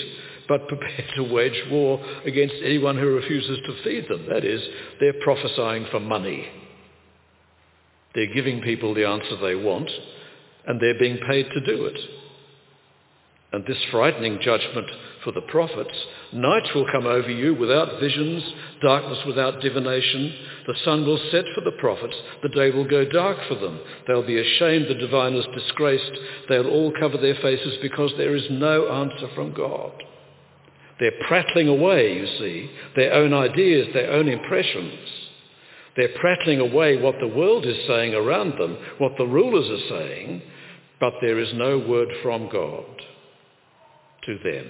but 0.47 0.67
prepare 0.67 1.05
to 1.15 1.33
wage 1.33 1.59
war 1.71 2.03
against 2.25 2.55
anyone 2.63 2.97
who 2.97 3.15
refuses 3.15 3.59
to 3.65 3.83
feed 3.83 4.07
them. 4.09 4.27
That 4.29 4.45
is, 4.45 4.61
they're 4.99 5.21
prophesying 5.23 5.87
for 5.89 5.99
money. 5.99 6.47
They're 8.13 8.33
giving 8.33 8.61
people 8.61 8.93
the 8.93 9.07
answer 9.07 9.37
they 9.41 9.55
want, 9.55 9.89
and 10.67 10.79
they're 10.79 10.99
being 10.99 11.17
paid 11.27 11.47
to 11.49 11.65
do 11.65 11.85
it. 11.85 11.99
And 13.53 13.63
this 13.67 13.77
frightening 13.91 14.39
judgment 14.41 14.87
for 15.23 15.31
the 15.31 15.41
prophets, 15.41 15.95
night 16.33 16.67
will 16.73 16.91
come 16.91 17.05
over 17.05 17.29
you 17.29 17.53
without 17.53 17.99
visions, 17.99 18.43
darkness 18.81 19.19
without 19.27 19.61
divination. 19.61 20.33
The 20.65 20.75
sun 20.83 21.05
will 21.05 21.19
set 21.29 21.45
for 21.53 21.61
the 21.61 21.77
prophets, 21.77 22.15
the 22.41 22.49
day 22.49 22.71
will 22.71 22.87
go 22.89 23.05
dark 23.05 23.37
for 23.47 23.53
them. 23.53 23.79
They'll 24.07 24.25
be 24.25 24.39
ashamed, 24.39 24.87
the 24.87 24.95
diviners 24.95 25.45
disgraced. 25.55 26.11
They'll 26.49 26.67
all 26.67 26.93
cover 26.99 27.17
their 27.17 27.35
faces 27.35 27.77
because 27.79 28.11
there 28.17 28.35
is 28.35 28.43
no 28.49 28.91
answer 28.91 29.29
from 29.35 29.53
God. 29.53 29.91
They're 30.99 31.11
prattling 31.27 31.67
away, 31.67 32.17
you 32.17 32.25
see, 32.39 32.71
their 32.95 33.13
own 33.13 33.35
ideas, 33.35 33.87
their 33.93 34.11
own 34.13 34.29
impressions. 34.29 34.97
They're 35.95 36.17
prattling 36.19 36.59
away 36.59 36.99
what 36.99 37.15
the 37.19 37.27
world 37.27 37.67
is 37.67 37.77
saying 37.85 38.15
around 38.15 38.57
them, 38.57 38.77
what 38.97 39.11
the 39.19 39.27
rulers 39.27 39.69
are 39.69 39.89
saying, 39.89 40.41
but 40.99 41.13
there 41.21 41.37
is 41.37 41.53
no 41.53 41.77
word 41.77 42.09
from 42.23 42.49
God 42.51 42.85
to 44.25 44.37
them. 44.43 44.67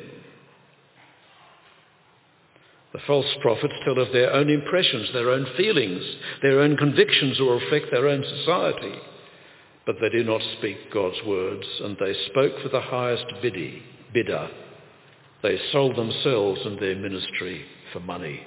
The 2.94 3.00
false 3.08 3.26
prophets 3.42 3.74
tell 3.84 3.98
of 3.98 4.12
their 4.14 4.32
own 4.34 4.50
impressions, 4.50 5.10
their 5.14 5.32
own 5.32 5.48
feelings, 5.58 6.04
their 6.44 6.60
own 6.60 6.78
convictions 6.78 7.40
or 7.40 7.56
affect 7.58 7.88
their 7.92 8.08
own 8.08 8.24
society. 8.24 8.94
But 9.86 9.96
they 10.00 10.10
do 10.10 10.24
not 10.24 10.42
speak 10.60 10.94
God's 10.94 11.18
words, 11.26 11.66
and 11.82 11.98
they 12.00 12.14
spoke 12.28 12.54
for 12.62 12.70
the 12.70 12.82
highest 12.82 13.26
bidder. 13.42 14.50
They 15.42 15.60
sold 15.72 15.96
themselves 15.96 16.62
and 16.66 16.80
their 16.80 16.96
ministry 16.96 17.66
for 17.92 18.00
money. 18.00 18.42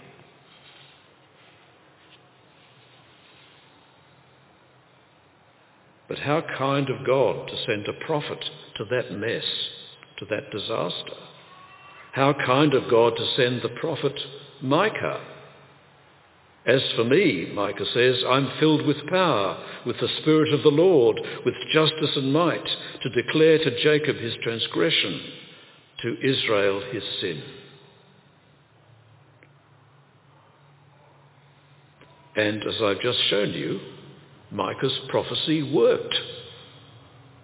But 6.09 6.21
how 6.21 6.43
kind 6.57 6.89
of 6.89 7.05
God 7.05 7.49
to 7.49 7.65
send 7.67 7.89
a 7.89 8.05
prophet 8.07 8.45
to 8.77 8.85
that 8.85 9.11
mess 9.13 9.45
to 10.19 10.25
that 10.27 10.51
disaster. 10.51 11.15
How 12.13 12.33
kind 12.33 12.75
of 12.75 12.91
God 12.91 13.17
to 13.17 13.27
send 13.37 13.63
the 13.63 13.69
prophet 13.81 14.19
Micah. 14.63 15.21
As 16.67 16.83
for 16.97 17.05
me, 17.05 17.51
Micah 17.55 17.85
says, 17.95 18.25
I'm 18.27 18.51
filled 18.59 18.87
with 18.87 19.07
power, 19.07 19.63
with 19.87 20.01
the 20.01 20.09
Spirit 20.21 20.53
of 20.53 20.63
the 20.63 20.71
Lord, 20.71 21.21
with 21.45 21.55
justice 21.73 22.17
and 22.17 22.33
might, 22.33 22.67
to 23.03 23.11
declare 23.11 23.59
to 23.59 23.83
Jacob 23.83 24.17
his 24.17 24.35
transgression, 24.43 25.21
to 26.03 26.17
Israel 26.27 26.83
his 26.91 27.05
sin. 27.21 27.43
And 32.35 32.63
as 32.65 32.83
I've 32.83 33.01
just 33.01 33.19
shown 33.31 33.53
you, 33.53 33.81
Micah's 34.51 34.99
prophecy 35.09 35.63
worked. 35.73 36.15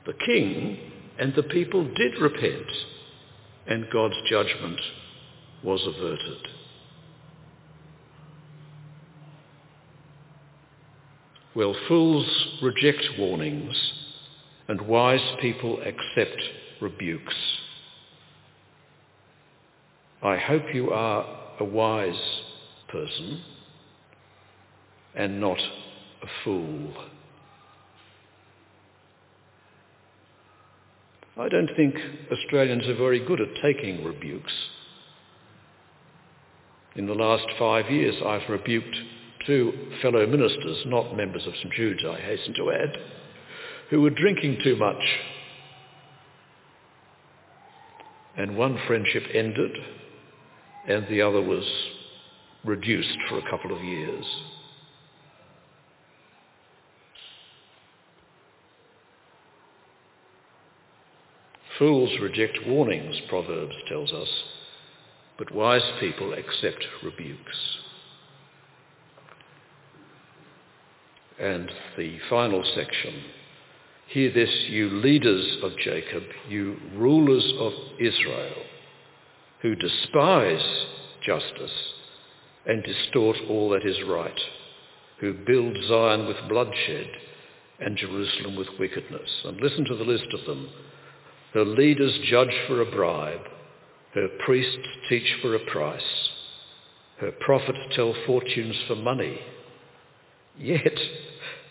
The 0.06 0.14
king 0.26 0.91
and 1.22 1.32
the 1.37 1.42
people 1.44 1.85
did 1.94 2.18
repent, 2.20 2.66
and 3.68 3.88
God's 3.92 4.16
judgment 4.28 4.80
was 5.62 5.80
averted. 5.87 6.48
Well, 11.54 11.76
fools 11.87 12.26
reject 12.61 13.04
warnings, 13.20 13.92
and 14.66 14.80
wise 14.80 15.37
people 15.40 15.80
accept 15.82 16.42
rebukes. 16.80 17.37
I 20.24 20.38
hope 20.38 20.74
you 20.74 20.90
are 20.90 21.24
a 21.61 21.64
wise 21.64 22.40
person 22.88 23.44
and 25.14 25.40
not 25.40 25.61
a 25.61 26.26
fool. 26.42 26.92
I 31.38 31.48
don't 31.48 31.70
think 31.76 31.94
Australians 32.30 32.86
are 32.88 32.96
very 32.96 33.24
good 33.24 33.40
at 33.40 33.48
taking 33.62 34.04
rebukes. 34.04 34.52
In 36.94 37.06
the 37.06 37.14
last 37.14 37.46
five 37.58 37.90
years, 37.90 38.14
I've 38.24 38.48
rebuked 38.50 38.94
two 39.46 39.72
fellow 40.02 40.26
ministers, 40.26 40.82
not 40.86 41.16
members 41.16 41.46
of 41.46 41.54
St 41.54 41.72
Jude's, 41.72 42.04
I 42.04 42.20
hasten 42.20 42.54
to 42.54 42.70
add, 42.70 42.98
who 43.88 44.02
were 44.02 44.10
drinking 44.10 44.58
too 44.62 44.76
much. 44.76 45.02
And 48.36 48.56
one 48.56 48.78
friendship 48.86 49.24
ended, 49.32 49.70
and 50.86 51.06
the 51.08 51.22
other 51.22 51.40
was 51.40 51.64
reduced 52.64 53.18
for 53.28 53.38
a 53.38 53.50
couple 53.50 53.74
of 53.74 53.82
years. 53.82 54.24
Fools 61.82 62.16
reject 62.20 62.60
warnings, 62.64 63.16
Proverbs 63.28 63.74
tells 63.88 64.12
us, 64.12 64.28
but 65.36 65.52
wise 65.52 65.82
people 65.98 66.32
accept 66.32 66.86
rebukes. 67.02 67.56
And 71.40 71.68
the 71.98 72.20
final 72.30 72.62
section, 72.76 73.24
hear 74.06 74.32
this, 74.32 74.66
you 74.68 74.90
leaders 74.90 75.56
of 75.64 75.72
Jacob, 75.78 76.22
you 76.48 76.76
rulers 76.94 77.52
of 77.58 77.72
Israel, 77.98 78.62
who 79.62 79.74
despise 79.74 80.84
justice 81.26 81.94
and 82.64 82.84
distort 82.84 83.38
all 83.48 83.70
that 83.70 83.84
is 83.84 83.98
right, 84.06 84.40
who 85.18 85.34
build 85.34 85.76
Zion 85.88 86.28
with 86.28 86.48
bloodshed 86.48 87.08
and 87.80 87.96
Jerusalem 87.96 88.54
with 88.54 88.68
wickedness. 88.78 89.42
And 89.44 89.60
listen 89.60 89.84
to 89.86 89.96
the 89.96 90.04
list 90.04 90.28
of 90.32 90.46
them. 90.46 90.68
Her 91.54 91.64
leaders 91.64 92.18
judge 92.24 92.54
for 92.66 92.80
a 92.80 92.90
bribe. 92.90 93.46
Her 94.14 94.28
priests 94.44 94.88
teach 95.08 95.36
for 95.42 95.54
a 95.54 95.70
price. 95.70 96.30
Her 97.18 97.32
prophets 97.32 97.78
tell 97.94 98.14
fortunes 98.26 98.76
for 98.86 98.96
money. 98.96 99.38
Yet 100.58 100.98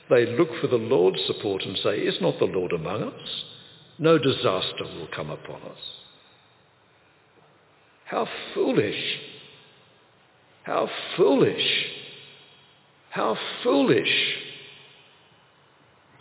they 0.10 0.26
look 0.26 0.50
for 0.60 0.68
the 0.68 0.78
Lord's 0.78 1.22
support 1.26 1.64
and 1.64 1.78
say, 1.78 2.00
is 2.00 2.22
not 2.22 2.40
the 2.40 2.46
Lord 2.46 2.72
among 2.72 3.04
us? 3.04 3.44
No 3.98 4.18
disaster 4.18 4.84
will 4.84 5.10
come 5.16 5.30
upon 5.30 5.62
us. 5.62 5.80
How 8.06 8.28
foolish. 8.54 9.20
How 10.64 10.90
foolish. 11.18 11.86
How 13.10 13.38
foolish 13.64 14.38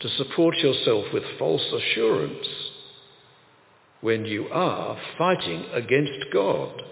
to 0.01 0.09
support 0.09 0.57
yourself 0.59 1.07
with 1.13 1.23
false 1.39 1.73
assurance 1.73 2.47
when 4.01 4.25
you 4.25 4.47
are 4.49 4.99
fighting 5.19 5.65
against 5.73 6.33
God 6.33 6.83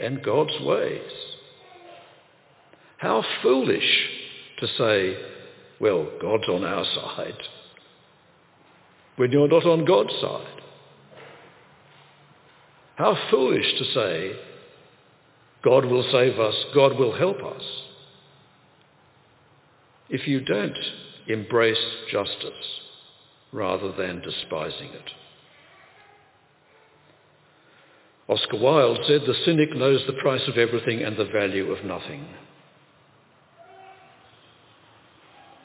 and 0.00 0.22
God's 0.22 0.58
ways. 0.62 1.12
How 2.98 3.22
foolish 3.42 4.08
to 4.58 4.66
say, 4.66 5.16
well, 5.80 6.08
God's 6.20 6.48
on 6.48 6.64
our 6.64 6.84
side, 6.84 7.38
when 9.16 9.30
you're 9.32 9.48
not 9.48 9.64
on 9.66 9.84
God's 9.84 10.14
side. 10.20 10.62
How 12.96 13.16
foolish 13.30 13.78
to 13.78 13.84
say, 13.92 14.32
God 15.62 15.84
will 15.84 16.04
save 16.10 16.38
us, 16.38 16.54
God 16.74 16.98
will 16.98 17.16
help 17.16 17.38
us, 17.42 17.62
if 20.08 20.26
you 20.26 20.40
don't 20.40 20.78
embrace 21.28 21.76
justice 22.10 22.80
rather 23.52 23.92
than 23.92 24.22
despising 24.22 24.90
it. 24.90 25.10
Oscar 28.28 28.58
Wilde 28.58 28.98
said, 29.06 29.22
the 29.26 29.36
cynic 29.44 29.74
knows 29.76 30.02
the 30.06 30.12
price 30.14 30.42
of 30.48 30.58
everything 30.58 31.02
and 31.02 31.16
the 31.16 31.26
value 31.26 31.70
of 31.72 31.84
nothing. 31.84 32.26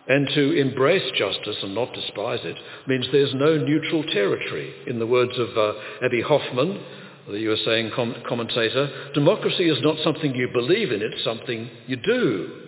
And 0.08 0.28
to 0.36 0.60
embrace 0.60 1.10
justice 1.17 1.58
and 1.63 1.74
not 1.74 1.93
despise 1.93 2.41
it 2.43 2.58
means 2.88 3.08
there's 3.12 3.34
no 3.34 3.58
neutral 3.58 4.04
territory. 4.04 4.74
In 4.88 5.00
the 5.00 5.08
words 5.08 5.32
of 5.38 5.58
uh, 5.58 5.74
Abbie 6.04 6.21
Hoffman, 6.21 6.84
the 7.30 7.39
USA 7.39 7.89
com- 7.95 8.15
commentator, 8.28 9.12
democracy 9.13 9.69
is 9.69 9.82
not 9.82 9.97
something 10.04 10.36
you 10.36 10.50
believe 10.52 10.91
in, 10.91 11.02
it's 11.02 11.24
something 11.24 11.69
you 11.88 11.95
do. 11.95 12.62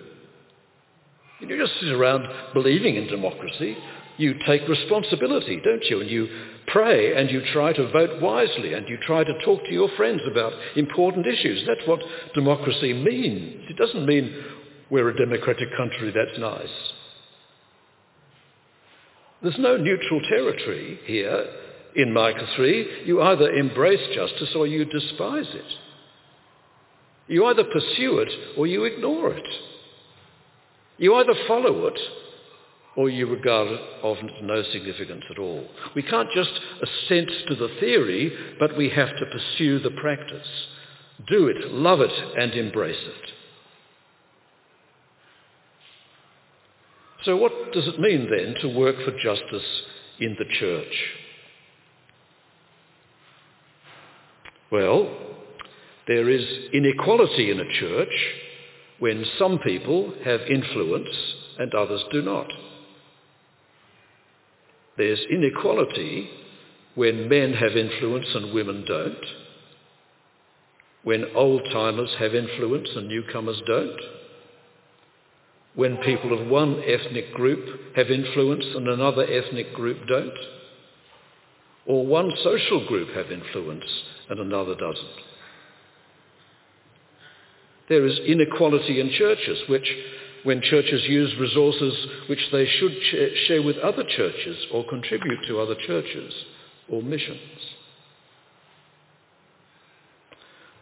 You 1.39 1.57
just 1.59 1.79
sit 1.81 1.91
around 1.91 2.27
believing 2.53 2.95
in 2.95 3.07
democracy. 3.07 3.75
You 4.17 4.35
take 4.45 4.67
responsibility, 4.67 5.59
don't 5.63 5.83
you? 5.85 6.01
And 6.01 6.09
you 6.09 6.27
pray 6.67 7.15
and 7.15 7.29
you 7.29 7.41
try 7.51 7.73
to 7.73 7.91
vote 7.91 8.21
wisely 8.21 8.73
and 8.73 8.87
you 8.87 8.97
try 9.05 9.23
to 9.23 9.45
talk 9.45 9.63
to 9.65 9.71
your 9.71 9.89
friends 9.97 10.21
about 10.29 10.53
important 10.75 11.25
issues. 11.25 11.63
That's 11.67 11.87
what 11.87 11.99
democracy 12.33 12.93
means. 12.93 13.65
It 13.69 13.77
doesn't 13.77 14.05
mean 14.05 14.33
we're 14.89 15.09
a 15.09 15.17
democratic 15.17 15.69
country, 15.75 16.11
that's 16.13 16.39
nice. 16.39 16.91
There's 19.41 19.59
no 19.59 19.77
neutral 19.77 20.21
territory 20.29 20.99
here 21.05 21.47
in 21.95 22.13
Micah 22.13 22.47
3. 22.55 23.03
You 23.05 23.21
either 23.21 23.51
embrace 23.51 24.15
justice 24.15 24.53
or 24.55 24.67
you 24.67 24.85
despise 24.85 25.47
it. 25.53 25.73
You 27.27 27.45
either 27.45 27.63
pursue 27.63 28.19
it 28.19 28.29
or 28.57 28.67
you 28.67 28.85
ignore 28.85 29.33
it. 29.33 29.47
You 30.97 31.15
either 31.15 31.33
follow 31.47 31.87
it 31.87 31.99
or 32.95 33.09
you 33.09 33.27
regard 33.27 33.67
it 33.69 33.81
of 34.03 34.17
no 34.43 34.63
significance 34.71 35.23
at 35.31 35.39
all. 35.39 35.67
We 35.95 36.03
can't 36.03 36.29
just 36.33 36.51
assent 36.81 37.29
to 37.47 37.55
the 37.55 37.75
theory, 37.79 38.31
but 38.59 38.77
we 38.77 38.89
have 38.89 39.09
to 39.17 39.25
pursue 39.25 39.79
the 39.79 39.91
practice. 39.91 40.47
Do 41.27 41.47
it, 41.47 41.71
love 41.71 42.01
it, 42.01 42.11
and 42.37 42.53
embrace 42.53 42.95
it. 43.03 43.29
So 47.25 47.37
what 47.37 47.71
does 47.71 47.87
it 47.87 47.99
mean 47.99 48.29
then 48.29 48.55
to 48.61 48.77
work 48.77 48.97
for 49.03 49.17
justice 49.17 49.81
in 50.19 50.35
the 50.37 50.45
church? 50.59 50.93
Well, 54.71 55.09
there 56.07 56.29
is 56.29 56.43
inequality 56.73 57.49
in 57.49 57.59
a 57.59 57.79
church 57.79 58.13
when 58.99 59.25
some 59.39 59.59
people 59.59 60.13
have 60.25 60.41
influence 60.41 61.15
and 61.59 61.73
others 61.73 62.03
do 62.11 62.21
not. 62.21 62.47
There's 64.97 65.25
inequality 65.29 66.29
when 66.95 67.27
men 67.27 67.53
have 67.53 67.75
influence 67.75 68.27
and 68.35 68.53
women 68.53 68.85
don't, 68.87 69.25
when 71.03 71.25
old-timers 71.35 72.15
have 72.19 72.35
influence 72.35 72.89
and 72.95 73.07
newcomers 73.07 73.61
don't, 73.65 73.99
when 75.75 75.97
people 75.97 76.39
of 76.39 76.47
one 76.47 76.81
ethnic 76.85 77.33
group 77.33 77.95
have 77.95 78.11
influence 78.11 78.65
and 78.75 78.87
another 78.87 79.25
ethnic 79.25 79.73
group 79.73 80.05
don't, 80.07 80.37
or 81.85 82.05
one 82.05 82.31
social 82.43 82.87
group 82.87 83.09
have 83.15 83.31
influence 83.31 83.83
and 84.29 84.39
another 84.39 84.75
doesn't. 84.75 85.19
There 87.89 88.05
is 88.05 88.19
inequality 88.19 89.01
in 89.01 89.09
churches, 89.17 89.63
which 89.67 89.91
when 90.43 90.61
churches 90.61 91.03
use 91.07 91.33
resources 91.39 91.93
which 92.27 92.49
they 92.51 92.65
should 92.65 92.95
share 93.47 93.61
with 93.61 93.77
other 93.77 94.03
churches 94.03 94.57
or 94.71 94.85
contribute 94.87 95.39
to 95.47 95.59
other 95.59 95.75
churches 95.87 96.33
or 96.89 97.01
missions. 97.01 97.39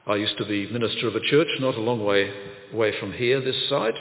I 0.08 0.15
used 0.15 0.38
to 0.39 0.45
be 0.45 0.69
minister 0.71 1.08
of 1.08 1.15
a 1.15 1.21
church 1.21 1.47
not 1.60 1.76
a 1.76 1.82
long 1.82 2.04
way 2.04 2.32
away 2.74 3.00
from 3.00 3.13
here, 3.13 3.39
this 3.39 3.69
side, 3.69 3.93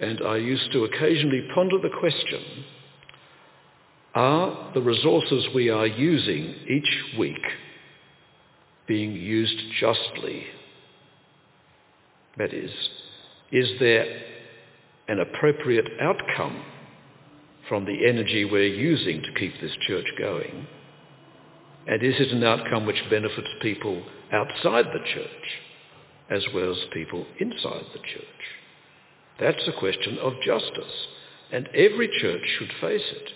and 0.00 0.20
I 0.26 0.36
used 0.36 0.72
to 0.72 0.84
occasionally 0.84 1.46
ponder 1.54 1.78
the 1.78 1.96
question, 2.00 2.64
are 4.14 4.72
the 4.74 4.82
resources 4.82 5.46
we 5.54 5.70
are 5.70 5.86
using 5.86 6.54
each 6.68 7.18
week 7.18 7.42
being 8.86 9.12
used 9.12 9.58
justly? 9.80 10.44
That 12.36 12.52
is, 12.52 12.70
is 13.52 13.70
there 13.78 14.04
an 15.08 15.20
appropriate 15.20 15.88
outcome 16.00 16.64
from 17.68 17.84
the 17.84 18.06
energy 18.06 18.44
we're 18.44 18.66
using 18.66 19.22
to 19.22 19.38
keep 19.38 19.60
this 19.60 19.76
church 19.86 20.06
going? 20.18 20.66
And 21.86 22.02
is 22.02 22.14
it 22.18 22.32
an 22.32 22.44
outcome 22.44 22.86
which 22.86 23.02
benefits 23.10 23.48
people 23.60 24.02
outside 24.32 24.86
the 24.86 25.04
church 25.14 25.60
as 26.30 26.44
well 26.54 26.72
as 26.72 26.78
people 26.92 27.26
inside 27.38 27.84
the 27.92 27.98
church? 27.98 28.24
That's 29.38 29.68
a 29.68 29.78
question 29.78 30.18
of 30.18 30.32
justice, 30.44 31.06
and 31.52 31.68
every 31.74 32.08
church 32.20 32.42
should 32.58 32.72
face 32.80 33.12
it. 33.12 33.30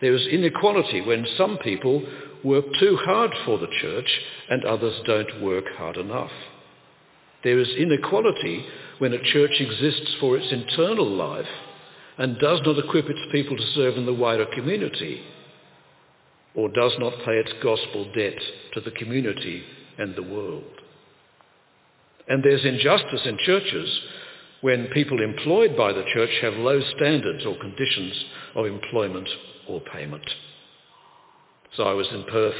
There 0.00 0.14
is 0.14 0.26
inequality 0.26 1.00
when 1.00 1.26
some 1.36 1.58
people 1.58 2.02
work 2.44 2.64
too 2.78 2.96
hard 3.02 3.32
for 3.44 3.58
the 3.58 3.68
church 3.80 4.20
and 4.50 4.64
others 4.64 4.94
don't 5.06 5.42
work 5.42 5.64
hard 5.76 5.96
enough. 5.96 6.30
There 7.46 7.60
is 7.60 7.76
inequality 7.78 8.66
when 8.98 9.12
a 9.12 9.22
church 9.22 9.60
exists 9.60 10.16
for 10.18 10.36
its 10.36 10.50
internal 10.50 11.08
life 11.08 11.46
and 12.18 12.40
does 12.40 12.58
not 12.66 12.76
equip 12.76 13.08
its 13.08 13.20
people 13.30 13.56
to 13.56 13.72
serve 13.72 13.96
in 13.96 14.04
the 14.04 14.12
wider 14.12 14.46
community 14.46 15.22
or 16.56 16.68
does 16.68 16.94
not 16.98 17.12
pay 17.24 17.38
its 17.38 17.52
gospel 17.62 18.10
debt 18.16 18.34
to 18.74 18.80
the 18.80 18.90
community 18.90 19.62
and 19.96 20.16
the 20.16 20.24
world. 20.24 20.64
And 22.26 22.42
there's 22.42 22.64
injustice 22.64 23.22
in 23.24 23.38
churches 23.38 24.00
when 24.62 24.88
people 24.88 25.22
employed 25.22 25.76
by 25.76 25.92
the 25.92 26.04
church 26.12 26.30
have 26.42 26.54
low 26.54 26.80
standards 26.96 27.46
or 27.46 27.56
conditions 27.60 28.24
of 28.56 28.66
employment 28.66 29.28
or 29.68 29.80
payment. 29.82 30.28
So 31.76 31.84
I 31.84 31.92
was 31.92 32.08
in 32.10 32.24
Perth 32.24 32.56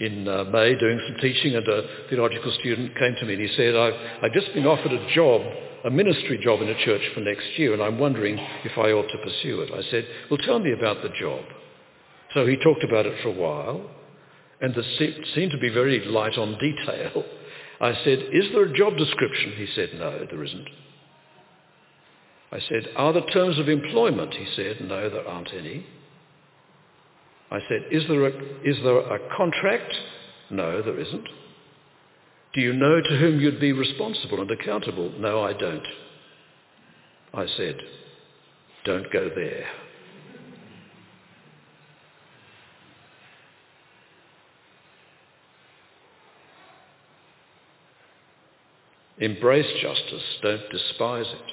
in 0.00 0.28
uh, 0.28 0.44
May 0.44 0.76
doing 0.76 1.00
some 1.06 1.16
teaching 1.20 1.56
and 1.56 1.66
a 1.66 2.08
theological 2.08 2.52
student 2.60 2.96
came 2.96 3.14
to 3.16 3.26
me 3.26 3.34
and 3.34 3.42
he 3.42 3.56
said, 3.56 3.74
I've, 3.74 3.94
I've 4.22 4.32
just 4.32 4.52
been 4.54 4.66
offered 4.66 4.92
a 4.92 5.14
job, 5.14 5.42
a 5.84 5.90
ministry 5.90 6.38
job 6.42 6.62
in 6.62 6.68
a 6.68 6.84
church 6.84 7.02
for 7.14 7.20
next 7.20 7.46
year 7.56 7.72
and 7.72 7.82
I'm 7.82 7.98
wondering 7.98 8.38
if 8.64 8.78
I 8.78 8.92
ought 8.92 9.10
to 9.10 9.18
pursue 9.18 9.60
it. 9.62 9.72
I 9.72 9.82
said, 9.90 10.06
well 10.30 10.38
tell 10.38 10.60
me 10.60 10.72
about 10.72 11.02
the 11.02 11.10
job. 11.20 11.44
So 12.34 12.46
he 12.46 12.56
talked 12.56 12.84
about 12.84 13.06
it 13.06 13.20
for 13.22 13.30
a 13.30 13.32
while 13.32 13.90
and 14.60 14.74
there 14.74 14.84
seemed 15.34 15.50
to 15.50 15.58
be 15.58 15.70
very 15.70 16.04
light 16.04 16.38
on 16.38 16.58
detail. 16.58 17.24
I 17.80 17.94
said, 18.04 18.18
is 18.32 18.46
there 18.52 18.64
a 18.64 18.76
job 18.76 18.96
description? 18.96 19.52
He 19.56 19.68
said, 19.74 19.90
no, 19.94 20.26
there 20.30 20.42
isn't. 20.42 20.68
I 22.50 22.60
said, 22.60 22.88
are 22.96 23.12
there 23.12 23.26
terms 23.26 23.58
of 23.58 23.68
employment? 23.68 24.34
He 24.34 24.46
said, 24.56 24.80
no, 24.80 25.10
there 25.10 25.26
aren't 25.26 25.52
any. 25.52 25.86
I 27.50 27.60
said, 27.68 27.86
is 27.90 28.04
there 28.08 28.26
a, 28.26 28.32
is 28.62 28.76
there 28.82 28.98
a 28.98 29.36
contract? 29.36 29.94
No, 30.50 30.82
there 30.82 30.98
isn't. 30.98 31.28
Do 32.54 32.60
you 32.60 32.72
know 32.72 33.00
to 33.00 33.18
whom 33.18 33.40
you'd 33.40 33.60
be 33.60 33.72
responsible 33.72 34.40
and 34.40 34.50
accountable? 34.50 35.12
No, 35.18 35.42
I 35.42 35.52
don't. 35.52 35.86
I 37.34 37.46
said, 37.56 37.78
don't 38.84 39.10
go 39.12 39.30
there. 39.34 39.66
Embrace 49.18 49.66
justice, 49.82 50.22
don't 50.42 50.70
despise 50.70 51.26
it. 51.26 51.52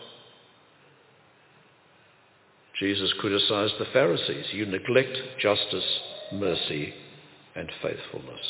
Jesus 2.79 3.13
criticized 3.19 3.73
the 3.79 3.85
Pharisees. 3.93 4.45
You 4.51 4.65
neglect 4.65 5.17
justice, 5.39 5.99
mercy, 6.33 6.93
and 7.55 7.71
faithfulness. 7.81 8.41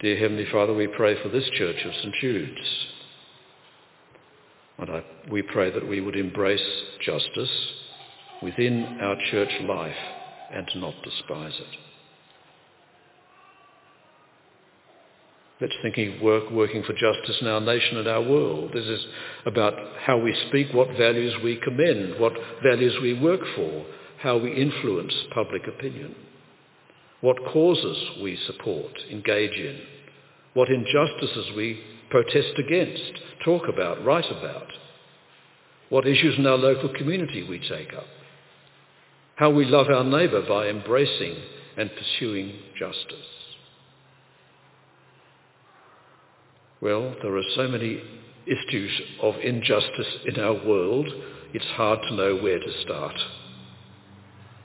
Dear 0.00 0.16
Heavenly 0.16 0.46
Father, 0.52 0.74
we 0.74 0.86
pray 0.86 1.20
for 1.22 1.30
this 1.30 1.48
church 1.54 1.84
of 1.84 1.94
St. 1.94 2.14
Jude's. 2.20 2.86
And 4.78 4.90
I, 4.90 5.04
we 5.30 5.42
pray 5.42 5.70
that 5.70 5.88
we 5.88 6.00
would 6.00 6.16
embrace 6.16 6.60
justice 7.04 7.50
within 8.42 8.98
our 9.00 9.16
church 9.30 9.50
life 9.62 9.96
and 10.52 10.68
not 10.76 10.94
despise 11.02 11.54
it. 11.58 11.78
Let's 15.58 15.74
think 15.80 15.96
of 15.96 16.20
work 16.20 16.50
working 16.50 16.82
for 16.82 16.92
justice 16.92 17.38
in 17.40 17.46
our 17.46 17.62
nation 17.62 17.96
and 17.96 18.06
our 18.08 18.20
world. 18.20 18.72
This 18.74 18.84
is 18.84 19.06
about 19.46 19.72
how 20.00 20.18
we 20.18 20.36
speak, 20.48 20.74
what 20.74 20.88
values 20.98 21.34
we 21.42 21.56
commend, 21.56 22.20
what 22.20 22.34
values 22.62 22.94
we 23.00 23.18
work 23.18 23.40
for, 23.54 23.86
how 24.18 24.36
we 24.36 24.52
influence 24.52 25.14
public 25.34 25.66
opinion, 25.66 26.14
what 27.22 27.38
causes 27.52 27.96
we 28.22 28.36
support, 28.46 28.92
engage 29.10 29.56
in, 29.58 29.80
what 30.52 30.68
injustices 30.68 31.46
we 31.56 31.80
protest 32.10 32.58
against, 32.58 33.12
talk 33.42 33.62
about, 33.66 34.04
write 34.04 34.30
about, 34.30 34.66
what 35.88 36.06
issues 36.06 36.38
in 36.38 36.46
our 36.46 36.58
local 36.58 36.90
community 36.90 37.42
we 37.48 37.58
take 37.60 37.94
up, 37.94 38.06
how 39.36 39.48
we 39.48 39.64
love 39.64 39.88
our 39.88 40.04
neighbour 40.04 40.42
by 40.46 40.68
embracing 40.68 41.36
and 41.78 41.90
pursuing 41.96 42.52
justice. 42.78 43.45
Well, 46.86 47.16
there 47.20 47.36
are 47.36 47.42
so 47.56 47.66
many 47.66 48.00
issues 48.46 49.00
of 49.20 49.34
injustice 49.42 50.18
in 50.24 50.38
our 50.38 50.52
world, 50.52 51.08
it's 51.52 51.64
hard 51.74 51.98
to 52.08 52.14
know 52.14 52.36
where 52.36 52.60
to 52.60 52.80
start. 52.82 53.16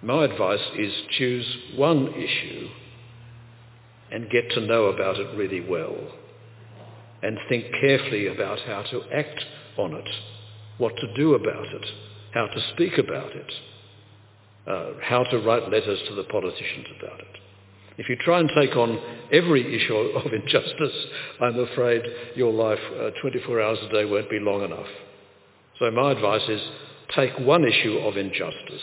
My 0.04 0.26
advice 0.26 0.62
is 0.78 0.94
choose 1.18 1.58
one 1.76 2.14
issue 2.14 2.68
and 4.12 4.30
get 4.30 4.52
to 4.52 4.62
know 4.62 4.84
about 4.86 5.16
it 5.18 5.36
really 5.36 5.68
well 5.68 5.98
and 7.24 7.40
think 7.50 7.66
carefully 7.82 8.28
about 8.28 8.60
how 8.68 8.84
to 8.84 9.02
act 9.12 9.44
on 9.80 9.96
it, 9.96 10.10
what 10.78 10.96
to 10.98 11.14
do 11.16 11.34
about 11.34 11.66
it, 11.66 11.86
how 12.36 12.46
to 12.46 12.62
speak 12.76 13.00
about 13.00 13.32
it, 13.32 13.52
uh, 14.68 14.92
how 15.02 15.24
to 15.24 15.40
write 15.40 15.72
letters 15.72 16.00
to 16.08 16.14
the 16.14 16.26
politicians 16.26 16.86
about 17.00 17.20
it. 17.20 17.38
If 17.98 18.10
you 18.10 18.16
try 18.16 18.40
and 18.40 18.50
take 18.56 18.76
on 18.76 19.00
every 19.32 19.76
issue 19.76 19.96
of 19.96 20.34
injustice, 20.34 21.06
I'm 21.40 21.60
afraid 21.60 22.02
your 22.36 22.54
life 22.54 22.80
uh, 23.00 23.12
24 23.22 23.62
hours 23.62 23.80
a 23.84 23.94
day 23.94 24.06
won't 24.06 24.30
be 24.30 24.40
long 24.40 24.64
enough. 24.64 24.88
So 25.80 25.92
my 25.92 26.12
advice 26.12 26.48
is 26.48 26.62
take 27.16 27.38
one 27.40 27.66
issue 27.66 27.98
of 28.00 28.18
injustice 28.18 28.82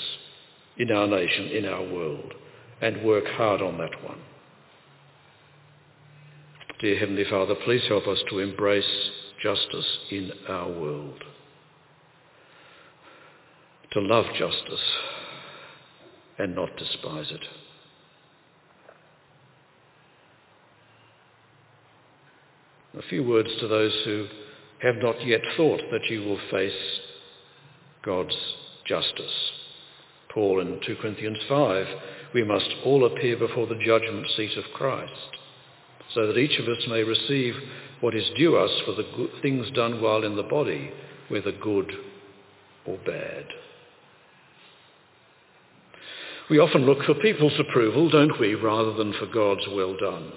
in 0.76 0.92
our 0.92 1.06
nation, 1.06 1.46
in 1.46 1.64
our 1.64 1.82
world, 1.82 2.34
and 2.80 3.04
work 3.04 3.24
hard 3.26 3.62
on 3.62 3.78
that 3.78 4.04
one. 4.04 4.18
Dear 6.80 6.98
Heavenly 6.98 7.24
Father, 7.28 7.54
please 7.64 7.82
help 7.88 8.06
us 8.06 8.18
to 8.30 8.38
embrace 8.38 9.10
justice 9.42 9.98
in 10.10 10.30
our 10.48 10.68
world, 10.68 11.24
to 13.92 14.00
love 14.00 14.26
justice 14.38 14.84
and 16.38 16.54
not 16.54 16.76
despise 16.76 17.30
it. 17.30 17.44
A 22.98 23.02
few 23.08 23.22
words 23.22 23.48
to 23.60 23.68
those 23.68 23.96
who 24.04 24.26
have 24.80 24.96
not 24.96 25.24
yet 25.24 25.40
thought 25.56 25.80
that 25.92 26.10
you 26.10 26.20
will 26.22 26.40
face 26.50 27.00
God's 28.04 28.36
justice. 28.86 29.52
Paul 30.34 30.60
in 30.60 30.80
2 30.84 30.96
Corinthians 30.96 31.38
5, 31.48 31.86
we 32.34 32.42
must 32.42 32.68
all 32.84 33.06
appear 33.06 33.36
before 33.36 33.68
the 33.68 33.78
judgment 33.84 34.26
seat 34.36 34.56
of 34.58 34.64
Christ, 34.74 35.12
so 36.12 36.26
that 36.26 36.38
each 36.38 36.58
of 36.58 36.66
us 36.66 36.84
may 36.88 37.04
receive 37.04 37.54
what 38.00 38.16
is 38.16 38.28
due 38.36 38.56
us 38.56 38.70
for 38.84 38.92
the 38.92 39.08
good 39.16 39.30
things 39.42 39.70
done 39.74 40.02
while 40.02 40.24
in 40.24 40.34
the 40.34 40.42
body, 40.42 40.90
whether 41.28 41.52
good 41.52 41.92
or 42.84 42.98
bad. 43.06 43.44
We 46.50 46.58
often 46.58 46.84
look 46.84 47.04
for 47.04 47.14
people's 47.14 47.58
approval, 47.60 48.10
don't 48.10 48.40
we, 48.40 48.54
rather 48.54 48.94
than 48.94 49.12
for 49.12 49.26
God's 49.26 49.66
well 49.72 49.96
done. 49.96 50.32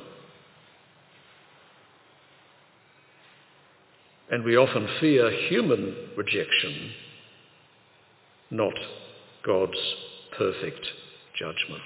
And 4.31 4.45
we 4.45 4.55
often 4.55 4.87
fear 5.01 5.29
human 5.49 5.93
rejection, 6.15 6.91
not 8.49 8.73
God's 9.45 9.77
perfect 10.37 10.87
judgment. 11.37 11.83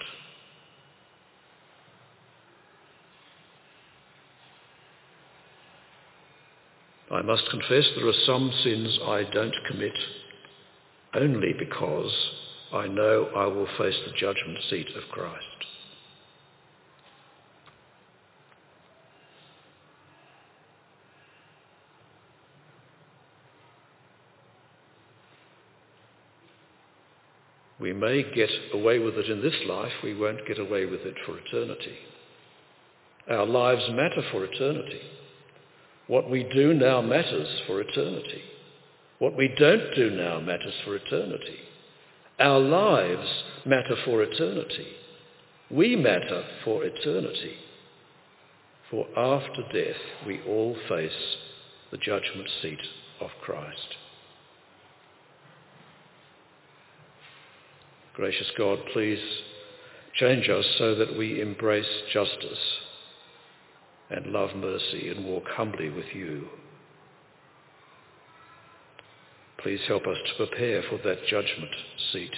I 7.11 7.23
must 7.23 7.49
confess 7.49 7.89
there 7.95 8.07
are 8.07 8.25
some 8.25 8.51
sins 8.63 8.99
I 9.03 9.23
don't 9.23 9.55
commit 9.67 9.97
only 11.15 11.53
because 11.57 12.11
I 12.71 12.87
know 12.87 13.29
I 13.35 13.47
will 13.47 13.67
face 13.77 13.97
the 14.05 14.13
judgment 14.15 14.59
seat 14.69 14.89
of 14.95 15.09
Christ. 15.11 15.45
We 27.85 27.93
may 27.93 28.23
get 28.33 28.49
away 28.73 28.97
with 28.97 29.13
it 29.13 29.29
in 29.29 29.43
this 29.43 29.61
life, 29.67 29.91
we 30.03 30.15
won't 30.15 30.47
get 30.47 30.57
away 30.57 30.87
with 30.87 31.01
it 31.01 31.13
for 31.23 31.37
eternity. 31.37 31.95
Our 33.29 33.45
lives 33.45 33.83
matter 33.91 34.23
for 34.31 34.43
eternity. 34.43 35.01
What 36.07 36.27
we 36.27 36.45
do 36.45 36.73
now 36.73 37.01
matters 37.01 37.61
for 37.67 37.81
eternity. 37.81 38.41
What 39.19 39.37
we 39.37 39.49
don't 39.49 39.93
do 39.95 40.09
now 40.09 40.39
matters 40.39 40.73
for 40.83 40.95
eternity. 40.95 41.59
Our 42.39 42.59
lives 42.59 43.43
matter 43.67 43.95
for 44.03 44.23
eternity. 44.23 44.87
We 45.69 45.95
matter 45.95 46.43
for 46.63 46.83
eternity. 46.85 47.53
For 48.89 49.05
after 49.15 49.61
death 49.71 50.01
we 50.25 50.41
all 50.47 50.75
face 50.89 51.37
the 51.91 51.97
judgment 51.97 52.49
seat 52.63 52.81
of 53.21 53.29
Christ. 53.43 53.95
Gracious 58.15 58.49
God, 58.57 58.79
please 58.93 59.19
change 60.13 60.47
us 60.47 60.65
so 60.77 60.95
that 60.95 61.17
we 61.17 61.41
embrace 61.41 61.85
justice 62.13 62.79
and 64.09 64.27
love 64.27 64.55
mercy 64.55 65.09
and 65.09 65.25
walk 65.25 65.43
humbly 65.49 65.89
with 65.89 66.05
you. 66.13 66.47
Please 69.61 69.81
help 69.87 70.03
us 70.07 70.17
to 70.27 70.45
prepare 70.45 70.83
for 70.89 70.97
that 70.99 71.25
judgment 71.27 71.71
seat 72.13 72.35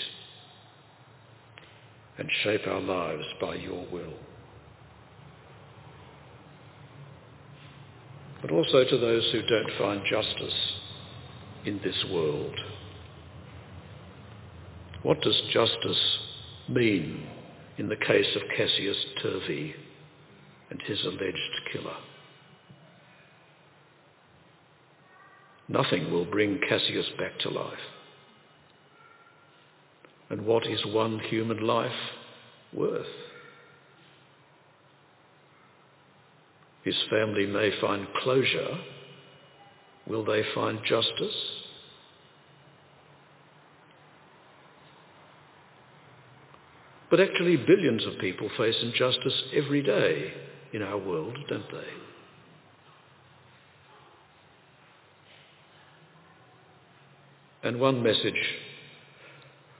and 2.18 2.28
shape 2.44 2.66
our 2.66 2.82
lives 2.82 3.26
by 3.40 3.54
your 3.56 3.86
will. 3.92 4.14
But 8.42 8.50
also 8.50 8.84
to 8.84 8.98
those 8.98 9.30
who 9.32 9.42
don't 9.44 9.78
find 9.78 10.02
justice 10.10 10.74
in 11.66 11.80
this 11.84 12.04
world. 12.12 12.56
What 15.08 15.22
does 15.22 15.42
justice 15.54 16.18
mean 16.68 17.30
in 17.78 17.88
the 17.88 17.96
case 17.96 18.28
of 18.36 18.42
Cassius 18.58 18.98
Turvey 19.24 19.74
and 20.70 20.82
his 20.82 21.02
alleged 21.06 21.62
killer? 21.72 21.96
Nothing 25.70 26.12
will 26.12 26.26
bring 26.26 26.60
Cassius 26.68 27.06
back 27.18 27.40
to 27.40 27.50
life. 27.50 27.80
And 30.30 30.46
what 30.46 30.68
is 30.68 30.86
one 30.88 31.20
human 31.20 31.66
life 31.66 31.90
worth? 32.74 33.08
His 36.84 36.98
family 37.10 37.46
may 37.46 37.72
find 37.80 38.08
closure. 38.24 38.78
Will 40.06 40.26
they 40.26 40.44
find 40.54 40.80
justice? 40.84 41.67
But 47.18 47.30
actually 47.32 47.58
billions 47.58 48.06
of 48.06 48.20
people 48.20 48.48
face 48.58 48.76
injustice 48.84 49.44
every 49.52 49.82
day 49.82 50.34
in 50.72 50.84
our 50.84 51.00
world, 51.00 51.36
don't 51.50 51.66
they? 51.72 51.88
And 57.68 57.80
one 57.80 58.04
message 58.04 58.40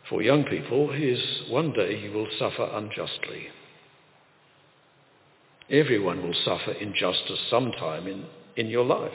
for 0.10 0.24
young 0.24 0.46
people 0.46 0.90
is 0.92 1.20
one 1.52 1.74
day 1.74 2.00
you 2.00 2.12
will 2.12 2.28
suffer 2.40 2.72
unjustly. 2.74 3.50
Everyone 5.70 6.24
will 6.24 6.36
suffer 6.44 6.72
injustice 6.72 7.40
sometime 7.52 8.08
in, 8.08 8.26
in 8.56 8.66
your 8.66 8.84
life. 8.84 9.12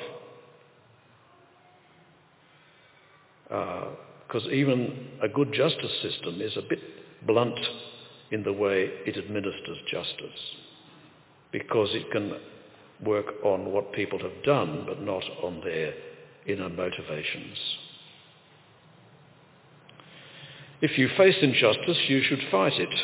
Because 3.49 4.47
uh, 4.47 4.51
even 4.53 5.09
a 5.21 5.29
good 5.29 5.53
justice 5.53 5.91
system 6.03 6.41
is 6.41 6.57
a 6.57 6.63
bit 6.63 6.79
blunt 7.27 7.59
in 8.33 8.43
the 8.43 8.53
way 8.53 8.91
it 9.07 9.17
administers 9.17 9.79
justice 9.89 10.41
because 11.53 11.91
it 11.93 12.11
can 12.11 12.35
work 13.05 13.27
on 13.45 13.71
what 13.71 13.93
people 13.93 14.19
have 14.19 14.43
done 14.43 14.85
but 14.87 15.03
not 15.03 15.23
on 15.43 15.61
their 15.63 15.93
inner 16.47 16.71
motivations. 16.71 17.59
If 20.81 20.99
you 20.99 21.09
face 21.17 21.37
injustice, 21.43 21.99
you 22.09 22.23
should 22.23 22.43
fight 22.51 22.73
it. 22.73 22.95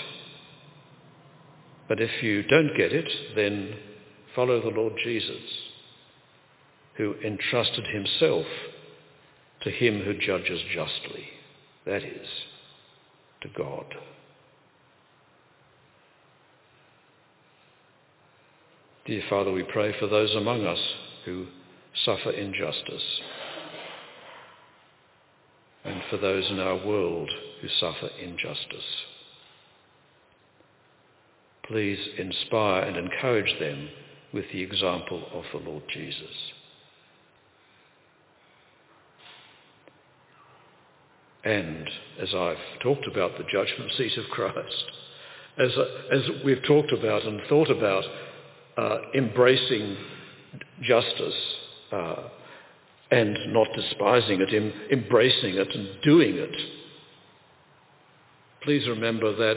But 1.89 2.01
if 2.01 2.23
you 2.23 2.43
don't 2.43 2.77
get 2.77 2.93
it, 2.93 3.09
then 3.37 3.77
follow 4.35 4.61
the 4.61 4.77
Lord 4.77 4.95
Jesus, 5.03 5.43
who 6.97 7.15
entrusted 7.25 7.87
himself 7.87 8.47
to 9.63 9.71
him 9.71 10.03
who 10.03 10.15
judges 10.15 10.61
justly, 10.75 11.29
that 11.87 12.03
is, 12.03 12.27
to 13.43 13.49
God. 13.57 13.95
Dear 19.09 19.23
Father, 19.31 19.51
we 19.51 19.63
pray 19.63 19.99
for 19.99 20.07
those 20.07 20.35
among 20.35 20.67
us 20.67 20.79
who 21.25 21.47
suffer 22.05 22.31
injustice 22.31 23.23
and 25.83 26.03
for 26.11 26.19
those 26.19 26.51
in 26.51 26.61
our 26.61 26.77
world 26.77 27.31
who 27.63 27.69
suffer 27.81 28.11
injustice. 28.23 28.85
Please 31.67 31.99
inspire 32.19 32.83
and 32.83 32.99
encourage 32.99 33.59
them 33.59 33.89
with 34.35 34.45
the 34.53 34.61
example 34.61 35.25
of 35.33 35.45
the 35.55 35.67
Lord 35.67 35.85
Jesus. 35.91 36.53
And 41.45 41.89
as 42.21 42.35
I've 42.35 42.59
talked 42.83 43.07
about 43.07 43.39
the 43.39 43.45
judgment 43.51 43.91
seat 43.97 44.19
of 44.19 44.27
Christ, 44.31 44.85
as, 45.59 45.71
as 46.13 46.23
we've 46.45 46.63
talked 46.63 46.93
about 46.93 47.25
and 47.25 47.41
thought 47.49 47.71
about 47.71 48.05
embracing 49.15 49.97
justice 50.83 51.35
uh, 51.93 52.29
and 53.11 53.53
not 53.53 53.69
despising 53.75 54.41
it, 54.41 54.55
em- 54.55 54.73
embracing 54.93 55.55
it 55.55 55.69
and 55.75 56.01
doing 56.03 56.35
it, 56.37 56.57
please 58.63 58.87
remember 58.87 59.35
that 59.35 59.57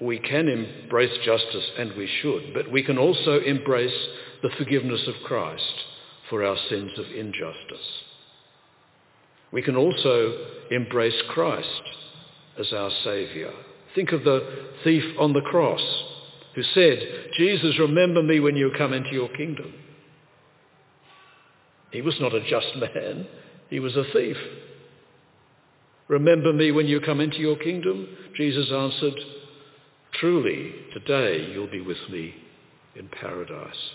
we 0.00 0.18
can 0.18 0.48
embrace 0.48 1.16
justice 1.24 1.70
and 1.78 1.96
we 1.96 2.08
should, 2.20 2.54
but 2.54 2.70
we 2.70 2.82
can 2.82 2.98
also 2.98 3.40
embrace 3.40 4.08
the 4.42 4.50
forgiveness 4.58 5.08
of 5.08 5.14
Christ 5.24 5.74
for 6.30 6.44
our 6.44 6.56
sins 6.68 6.92
of 6.98 7.06
injustice. 7.06 8.02
We 9.52 9.62
can 9.62 9.76
also 9.76 10.46
embrace 10.70 11.20
Christ 11.30 11.82
as 12.58 12.72
our 12.72 12.90
Saviour. 13.02 13.52
Think 13.94 14.12
of 14.12 14.24
the 14.24 14.66
thief 14.84 15.04
on 15.18 15.32
the 15.32 15.40
cross 15.40 15.80
who 16.58 16.64
said, 16.74 16.98
Jesus, 17.36 17.78
remember 17.78 18.20
me 18.20 18.40
when 18.40 18.56
you 18.56 18.72
come 18.76 18.92
into 18.92 19.10
your 19.12 19.28
kingdom. 19.28 19.72
He 21.92 22.02
was 22.02 22.16
not 22.20 22.34
a 22.34 22.40
just 22.40 22.66
man. 22.76 23.28
He 23.70 23.78
was 23.78 23.94
a 23.94 24.02
thief. 24.12 24.36
Remember 26.08 26.52
me 26.52 26.72
when 26.72 26.88
you 26.88 27.00
come 27.00 27.20
into 27.20 27.38
your 27.38 27.56
kingdom? 27.58 28.08
Jesus 28.36 28.72
answered, 28.72 29.14
Truly, 30.14 30.74
today 30.92 31.48
you'll 31.52 31.70
be 31.70 31.80
with 31.80 32.10
me 32.10 32.34
in 32.96 33.08
paradise. 33.08 33.90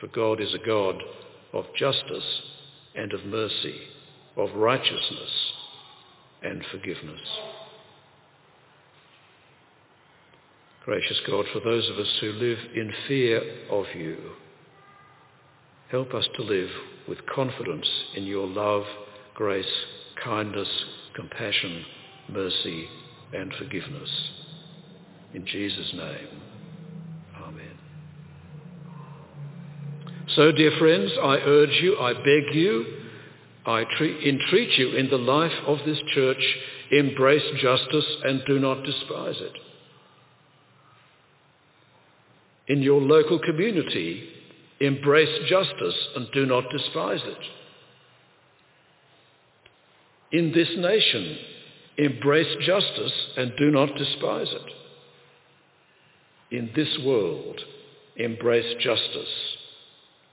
For 0.00 0.06
God 0.06 0.40
is 0.40 0.54
a 0.54 0.66
God 0.66 1.02
of 1.52 1.66
justice 1.76 2.40
and 2.96 3.12
of 3.12 3.26
mercy, 3.26 3.82
of 4.38 4.54
righteousness 4.54 5.52
and 6.42 6.64
forgiveness. 6.72 7.20
Gracious 10.90 11.20
God, 11.24 11.44
for 11.52 11.60
those 11.60 11.88
of 11.88 11.98
us 12.00 12.18
who 12.20 12.32
live 12.32 12.58
in 12.74 12.92
fear 13.06 13.40
of 13.70 13.84
you, 13.94 14.16
help 15.88 16.12
us 16.14 16.26
to 16.34 16.42
live 16.42 16.68
with 17.08 17.24
confidence 17.32 17.88
in 18.16 18.24
your 18.24 18.48
love, 18.48 18.82
grace, 19.36 19.70
kindness, 20.24 20.66
compassion, 21.14 21.84
mercy, 22.28 22.88
and 23.32 23.52
forgiveness. 23.56 24.10
In 25.32 25.46
Jesus' 25.46 25.92
name, 25.94 26.42
Amen. 27.40 27.78
So, 30.34 30.50
dear 30.50 30.72
friends, 30.76 31.12
I 31.22 31.36
urge 31.36 31.80
you, 31.80 32.00
I 32.00 32.14
beg 32.14 32.52
you, 32.52 32.84
I 33.64 33.84
tre- 33.96 34.28
entreat 34.28 34.76
you 34.76 34.96
in 34.96 35.08
the 35.08 35.18
life 35.18 35.52
of 35.68 35.78
this 35.86 36.00
church, 36.16 36.56
embrace 36.90 37.44
justice 37.62 38.16
and 38.24 38.42
do 38.44 38.58
not 38.58 38.82
despise 38.82 39.36
it. 39.38 39.69
In 42.70 42.82
your 42.82 43.00
local 43.00 43.40
community, 43.40 44.28
embrace 44.78 45.48
justice 45.48 46.06
and 46.14 46.28
do 46.32 46.46
not 46.46 46.70
despise 46.70 47.18
it. 47.24 47.38
In 50.30 50.52
this 50.52 50.68
nation, 50.76 51.36
embrace 51.98 52.64
justice 52.64 53.26
and 53.36 53.50
do 53.58 53.72
not 53.72 53.96
despise 53.96 54.46
it. 54.52 54.72
In 56.56 56.70
this 56.76 56.96
world, 57.04 57.60
embrace 58.16 58.76
justice, 58.78 59.56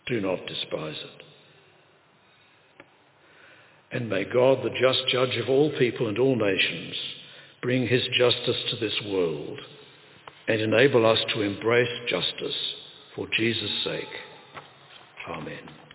do 0.05 0.21
not 0.21 0.45
despise 0.45 0.95
it. 0.95 1.23
And 3.91 4.11
may 4.11 4.25
God, 4.25 4.59
the 4.63 4.77
just 4.79 5.07
judge 5.07 5.37
of 5.37 5.49
all 5.49 5.71
people 5.79 6.07
and 6.07 6.19
all 6.19 6.35
nations, 6.35 6.93
bring 7.63 7.87
his 7.87 8.07
justice 8.15 8.63
to 8.69 8.75
this 8.75 9.01
world 9.07 9.59
and 10.47 10.61
enable 10.61 11.05
us 11.05 11.19
to 11.33 11.41
embrace 11.41 11.89
justice 12.07 12.55
for 13.15 13.27
Jesus' 13.35 13.83
sake. 13.83 14.05
Amen. 15.29 15.86